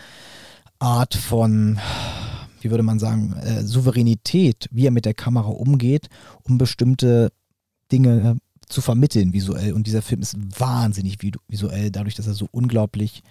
Art 0.79 1.13
von, 1.13 1.77
wie 2.63 2.71
würde 2.71 2.83
man 2.83 2.99
sagen, 2.99 3.33
äh, 3.33 3.63
Souveränität, 3.63 4.67
wie 4.71 4.87
er 4.87 4.91
mit 4.91 5.05
der 5.05 5.13
Kamera 5.13 5.49
umgeht, 5.49 6.07
um 6.43 6.57
bestimmte 6.57 7.31
Dinge 7.91 8.35
äh, 8.35 8.35
zu 8.69 8.81
vermitteln 8.81 9.33
visuell. 9.33 9.73
Und 9.73 9.87
dieser 9.87 10.01
Film 10.01 10.21
ist 10.21 10.35
wahnsinnig 10.59 11.17
visu- 11.17 11.39
visuell, 11.47 11.91
dadurch, 11.91 12.15
dass 12.15 12.27
er 12.27 12.33
so 12.33 12.47
unglaublich 12.51 13.21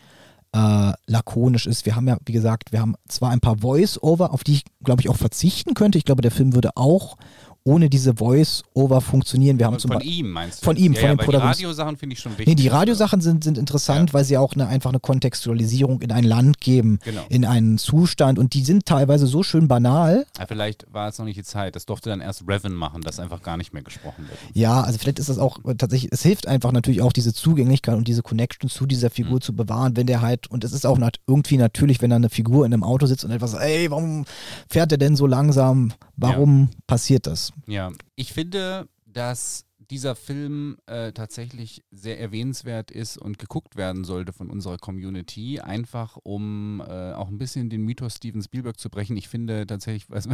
äh, 0.54 0.92
lakonisch 1.06 1.66
ist. 1.66 1.86
Wir 1.86 1.96
haben 1.96 2.06
ja, 2.06 2.18
wie 2.26 2.32
gesagt, 2.32 2.72
wir 2.72 2.80
haben 2.80 2.94
zwar 3.08 3.30
ein 3.30 3.40
paar 3.40 3.58
Voice-Over, 3.58 4.32
auf 4.32 4.44
die 4.44 4.52
ich, 4.52 4.64
glaube 4.84 5.00
ich, 5.00 5.08
auch 5.08 5.16
verzichten 5.16 5.74
könnte. 5.74 5.98
Ich 5.98 6.04
glaube, 6.04 6.22
der 6.22 6.30
Film 6.30 6.54
würde 6.54 6.76
auch 6.76 7.16
ohne 7.64 7.88
diese 7.90 8.14
Voice-Over 8.16 9.00
funktionieren. 9.00 9.58
Wir 9.58 9.66
haben 9.66 9.74
Von, 9.74 9.80
zum 9.80 9.88
von 9.92 9.98
Beispiel 9.98 10.18
ihm 10.18 10.30
meinst 10.30 10.62
du? 10.62 10.64
Von 10.64 10.76
ihm, 10.76 10.92
ja, 10.94 11.00
von 11.00 11.08
ja, 11.08 11.14
dem 11.14 11.18
weil 11.18 11.24
die 11.26 11.30
Protagonisten. 11.32 11.64
Radiosachen 11.66 11.96
finde 11.96 12.14
ich 12.14 12.20
schon 12.20 12.32
wichtig. 12.32 12.46
Nee, 12.48 12.54
die 12.54 12.68
Radiosachen 12.68 13.20
sind, 13.20 13.44
sind 13.44 13.58
interessant, 13.58 14.12
weil 14.14 14.24
sie 14.24 14.36
auch 14.38 14.52
eine, 14.54 14.66
einfach 14.66 14.90
eine 14.90 15.00
Kontextualisierung 15.00 16.00
in 16.02 16.12
ein 16.12 16.24
Land 16.24 16.60
geben, 16.60 16.98
Genau. 17.04 17.22
in 17.28 17.44
einen 17.44 17.78
Zustand 17.78 18.38
und 18.38 18.54
die 18.54 18.64
sind 18.64 18.86
teilweise 18.86 19.26
so 19.26 19.42
schön 19.42 19.68
banal. 19.68 20.26
Ja, 20.38 20.46
vielleicht 20.46 20.86
war 20.92 21.08
es 21.08 21.18
noch 21.18 21.24
nicht 21.26 21.36
die 21.38 21.42
Zeit. 21.44 21.76
Das 21.76 21.86
durfte 21.86 22.10
dann 22.10 22.20
erst 22.20 22.42
Revan 22.48 22.72
machen, 22.74 23.02
dass 23.02 23.18
einfach 23.20 23.42
gar 23.42 23.56
nicht 23.56 23.72
mehr 23.72 23.82
gesprochen 23.82 24.28
wird. 24.28 24.38
Ja, 24.54 24.82
also 24.82 24.98
vielleicht 24.98 25.18
ist 25.18 25.28
das 25.28 25.38
auch 25.38 25.58
äh, 25.64 25.74
tatsächlich, 25.74 26.10
es 26.12 26.22
hilft 26.22 26.46
einfach 26.48 26.72
natürlich 26.72 27.02
auch 27.02 27.12
diese 27.12 27.32
Zugänglichkeit 27.32 27.96
und 27.96 28.08
diese 28.08 28.22
Connection 28.22 28.68
zu 28.68 28.86
dieser 28.86 29.10
Figur 29.10 29.36
Mhm. 29.36 29.40
zu 29.40 29.54
bewahren, 29.56 29.96
wenn 29.96 30.06
der 30.06 30.20
halt, 30.20 30.50
und 30.50 30.64
es 30.64 30.72
ist 30.72 30.84
auch 30.86 30.98
irgendwie 31.26 31.56
natürlich, 31.56 32.02
wenn 32.02 32.10
da 32.10 32.16
eine 32.16 32.28
Figur 32.30 32.66
in 32.66 32.72
einem 32.72 32.84
Auto 32.84 33.06
sitzt 33.06 33.24
und 33.24 33.30
etwas, 33.30 33.54
ey, 33.54 33.90
warum 33.90 34.24
fährt 34.68 34.90
der 34.90 34.98
denn 34.98 35.16
so 35.16 35.26
langsam? 35.26 35.92
Warum 36.16 36.70
passiert 36.86 37.26
das? 37.26 37.52
Ja, 37.66 37.92
ich 38.16 38.32
finde, 38.32 38.88
dass 39.06 39.64
dieser 39.92 40.14
Film 40.14 40.78
äh, 40.86 41.12
tatsächlich 41.12 41.84
sehr 41.90 42.18
erwähnenswert 42.18 42.90
ist 42.90 43.18
und 43.18 43.38
geguckt 43.38 43.76
werden 43.76 44.04
sollte 44.04 44.32
von 44.32 44.50
unserer 44.50 44.78
Community, 44.78 45.60
einfach 45.60 46.16
um 46.22 46.80
äh, 46.80 47.12
auch 47.12 47.28
ein 47.28 47.36
bisschen 47.36 47.68
den 47.68 47.82
Mythos 47.82 48.14
Steven 48.14 48.42
Spielberg 48.42 48.80
zu 48.80 48.88
brechen. 48.88 49.16
Ich 49.18 49.28
finde 49.28 49.66
tatsächlich, 49.66 50.08
was 50.08 50.28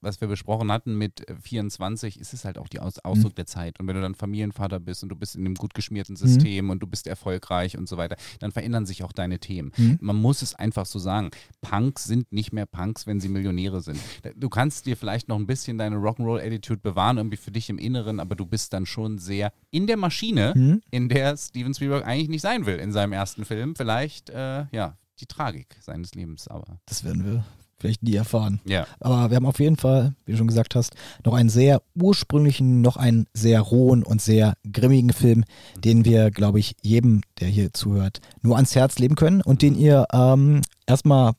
was 0.00 0.20
wir 0.20 0.28
besprochen 0.28 0.70
hatten 0.72 0.96
mit 0.96 1.28
äh, 1.28 1.36
24, 1.36 2.18
ist 2.20 2.32
es 2.32 2.44
halt 2.44 2.58
auch 2.58 2.68
die 2.68 2.80
Aus 2.80 2.98
Ausdruck 3.00 3.34
der 3.34 3.46
Zeit. 3.46 3.78
Und 3.80 3.86
wenn 3.86 3.96
du 3.96 4.02
dann 4.02 4.14
Familienvater 4.14 4.80
bist 4.80 5.02
und 5.02 5.08
du 5.10 5.16
bist 5.16 5.36
in 5.36 5.44
einem 5.44 5.54
gut 5.54 5.74
geschmierten 5.74 6.16
System 6.16 6.70
und 6.70 6.80
du 6.80 6.86
bist 6.86 7.06
erfolgreich 7.06 7.76
und 7.78 7.88
so 7.88 7.96
weiter, 7.96 8.16
dann 8.40 8.52
verändern 8.52 8.86
sich 8.86 9.02
auch 9.02 9.12
deine 9.12 9.38
Themen. 9.38 9.72
Mhm. 9.76 9.98
Man 10.00 10.16
muss 10.16 10.42
es 10.42 10.54
einfach 10.54 10.86
so 10.86 10.98
sagen. 10.98 11.30
Punks 11.60 12.04
sind 12.04 12.32
nicht 12.32 12.52
mehr 12.52 12.66
Punks, 12.66 13.06
wenn 13.06 13.20
sie 13.20 13.28
Millionäre 13.28 13.80
sind. 13.80 13.98
Du 14.34 14.48
kannst 14.48 14.86
dir 14.86 14.96
vielleicht 14.96 15.28
noch 15.28 15.36
ein 15.36 15.46
bisschen 15.46 15.78
deine 15.78 15.96
Rock'n'Roll-Attitude 15.96 16.80
bewahren, 16.80 17.16
irgendwie 17.18 17.36
für 17.36 17.50
dich 17.50 17.68
im 17.70 17.78
Inneren, 17.78 18.20
aber 18.20 18.34
du 18.36 18.46
bist 18.46 18.72
dann 18.72 18.86
schon 18.86 19.18
sehr 19.18 19.52
in 19.70 19.86
der 19.86 19.96
Maschine, 19.96 20.52
Mhm. 20.56 20.82
in 20.90 21.08
der 21.08 21.36
Steven 21.36 21.74
Spielberg 21.74 22.06
eigentlich 22.06 22.28
nicht 22.28 22.42
sein 22.42 22.66
will 22.66 22.76
in 22.76 22.92
seinem 22.92 23.12
ersten 23.12 23.44
Film. 23.44 23.74
Vielleicht, 23.76 24.30
äh, 24.30 24.66
ja, 24.72 24.96
die 25.20 25.26
Tragik 25.26 25.76
seines 25.80 26.14
Lebens, 26.14 26.46
aber. 26.48 26.78
Das 26.86 27.02
werden 27.04 27.24
wir 27.24 27.44
vielleicht 27.78 28.02
nie 28.02 28.14
erfahren. 28.14 28.60
Ja. 28.64 28.86
Aber 29.00 29.30
wir 29.30 29.36
haben 29.36 29.46
auf 29.46 29.60
jeden 29.60 29.76
Fall, 29.76 30.14
wie 30.24 30.32
du 30.32 30.38
schon 30.38 30.46
gesagt 30.46 30.74
hast, 30.74 30.94
noch 31.24 31.34
einen 31.34 31.48
sehr 31.48 31.82
ursprünglichen, 31.94 32.80
noch 32.80 32.96
einen 32.96 33.26
sehr 33.34 33.60
rohen 33.60 34.02
und 34.02 34.22
sehr 34.22 34.54
grimmigen 34.72 35.12
Film, 35.12 35.44
den 35.84 36.04
wir, 36.04 36.30
glaube 36.30 36.58
ich, 36.58 36.76
jedem, 36.82 37.22
der 37.40 37.48
hier 37.48 37.72
zuhört, 37.72 38.20
nur 38.42 38.56
ans 38.56 38.74
Herz 38.74 38.98
leben 38.98 39.14
können 39.14 39.42
und 39.42 39.62
den 39.62 39.76
ihr 39.76 40.06
ähm, 40.12 40.62
erstmal 40.86 41.32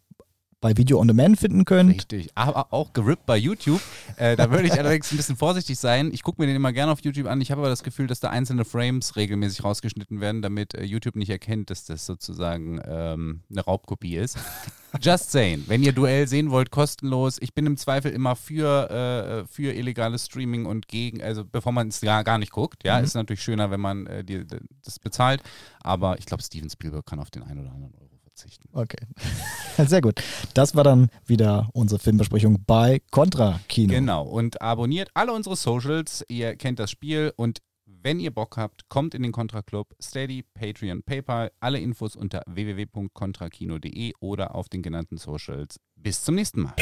bei 0.68 0.76
Video 0.76 1.00
on 1.00 1.08
Demand 1.08 1.40
finden 1.40 1.64
könnt. 1.64 1.92
Richtig, 1.96 2.30
aber 2.36 2.74
auch 2.74 2.92
gerippt 2.92 3.26
bei 3.26 3.38
YouTube. 3.38 3.80
Äh, 4.18 4.36
da 4.36 4.52
würde 4.52 4.66
ich 4.68 4.74
allerdings 4.74 5.10
ein 5.12 5.16
bisschen 5.18 5.38
vorsichtig 5.38 5.80
sein. 5.80 6.12
Ich 6.12 6.24
gucke 6.24 6.42
mir 6.42 6.48
den 6.48 6.58
immer 6.58 6.74
gerne 6.74 6.92
auf 6.92 7.00
YouTube 7.02 7.28
an. 7.28 7.40
Ich 7.40 7.52
habe 7.52 7.62
aber 7.62 7.70
das 7.70 7.84
Gefühl, 7.84 8.08
dass 8.08 8.20
da 8.20 8.32
einzelne 8.32 8.66
Frames 8.66 9.16
regelmäßig 9.16 9.64
rausgeschnitten 9.64 10.20
werden, 10.20 10.42
damit 10.42 10.74
äh, 10.74 10.84
YouTube 10.84 11.16
nicht 11.16 11.30
erkennt, 11.30 11.70
dass 11.70 11.86
das 11.86 12.06
sozusagen 12.06 12.82
ähm, 12.86 13.44
eine 13.50 13.62
Raubkopie 13.62 14.18
ist. 14.18 14.38
Just 15.02 15.32
saying, 15.32 15.64
wenn 15.68 15.84
ihr 15.84 15.94
Duell 15.94 16.28
sehen 16.28 16.50
wollt, 16.52 16.70
kostenlos. 16.72 17.38
Ich 17.40 17.54
bin 17.54 17.66
im 17.66 17.78
Zweifel 17.78 18.12
immer 18.12 18.36
für, 18.36 18.90
äh, 18.90 19.48
für 19.48 19.72
illegales 19.74 20.26
Streaming 20.26 20.66
und 20.66 20.90
gegen, 20.90 21.22
also 21.24 21.46
bevor 21.46 21.72
man 21.72 21.88
es 21.90 22.02
gar, 22.02 22.26
gar 22.26 22.38
nicht 22.40 22.52
guckt. 22.52 22.84
Ja, 22.84 22.98
Mhm. 22.98 23.06
ist 23.06 23.14
natürlich 23.14 23.42
schöner, 23.42 23.72
wenn 23.72 23.80
man 23.80 24.06
äh, 24.08 24.24
die, 24.26 24.46
das 24.84 25.00
bezahlt. 25.00 25.42
Aber 25.82 26.20
ich 26.20 26.26
glaube, 26.26 26.44
Steven 26.44 26.70
Spielberg 26.70 27.06
kann 27.06 27.20
auf 27.20 27.30
den 27.30 27.44
einen 27.44 27.62
oder 27.62 27.72
anderen 27.72 27.94
Euro 27.94 28.17
verzichten. 28.38 28.70
Okay. 28.72 28.98
Sehr 29.78 30.02
gut. 30.02 30.22
Das 30.54 30.76
war 30.76 30.84
dann 30.84 31.10
wieder 31.26 31.70
unsere 31.74 32.00
Filmbesprechung 32.00 32.64
bei 32.66 33.02
Contra 33.12 33.60
Kino. 33.68 33.94
Genau. 33.94 34.24
Und 34.24 34.62
abonniert 34.62 35.10
alle 35.14 35.34
unsere 35.34 35.56
Socials. 35.56 36.24
Ihr 36.28 36.56
kennt 36.56 36.80
das 36.80 36.92
Spiel. 36.92 37.34
Und 37.36 37.60
wenn 37.86 38.20
ihr 38.20 38.32
Bock 38.32 38.58
habt, 38.58 38.90
kommt 38.90 39.16
in 39.16 39.24
den 39.24 39.32
Contra 39.32 39.62
Club. 39.62 39.96
Steady, 40.02 40.44
Patreon, 40.54 41.04
PayPal. 41.04 41.52
Alle 41.60 41.80
Infos 41.80 42.16
unter 42.16 42.44
www.contrakino.de 42.48 44.14
oder 44.20 44.56
auf 44.56 44.70
den 44.70 44.82
genannten 44.82 45.18
Socials. 45.18 45.80
Bis 45.96 46.24
zum 46.24 46.36
nächsten 46.36 46.62
Mal. 46.62 46.76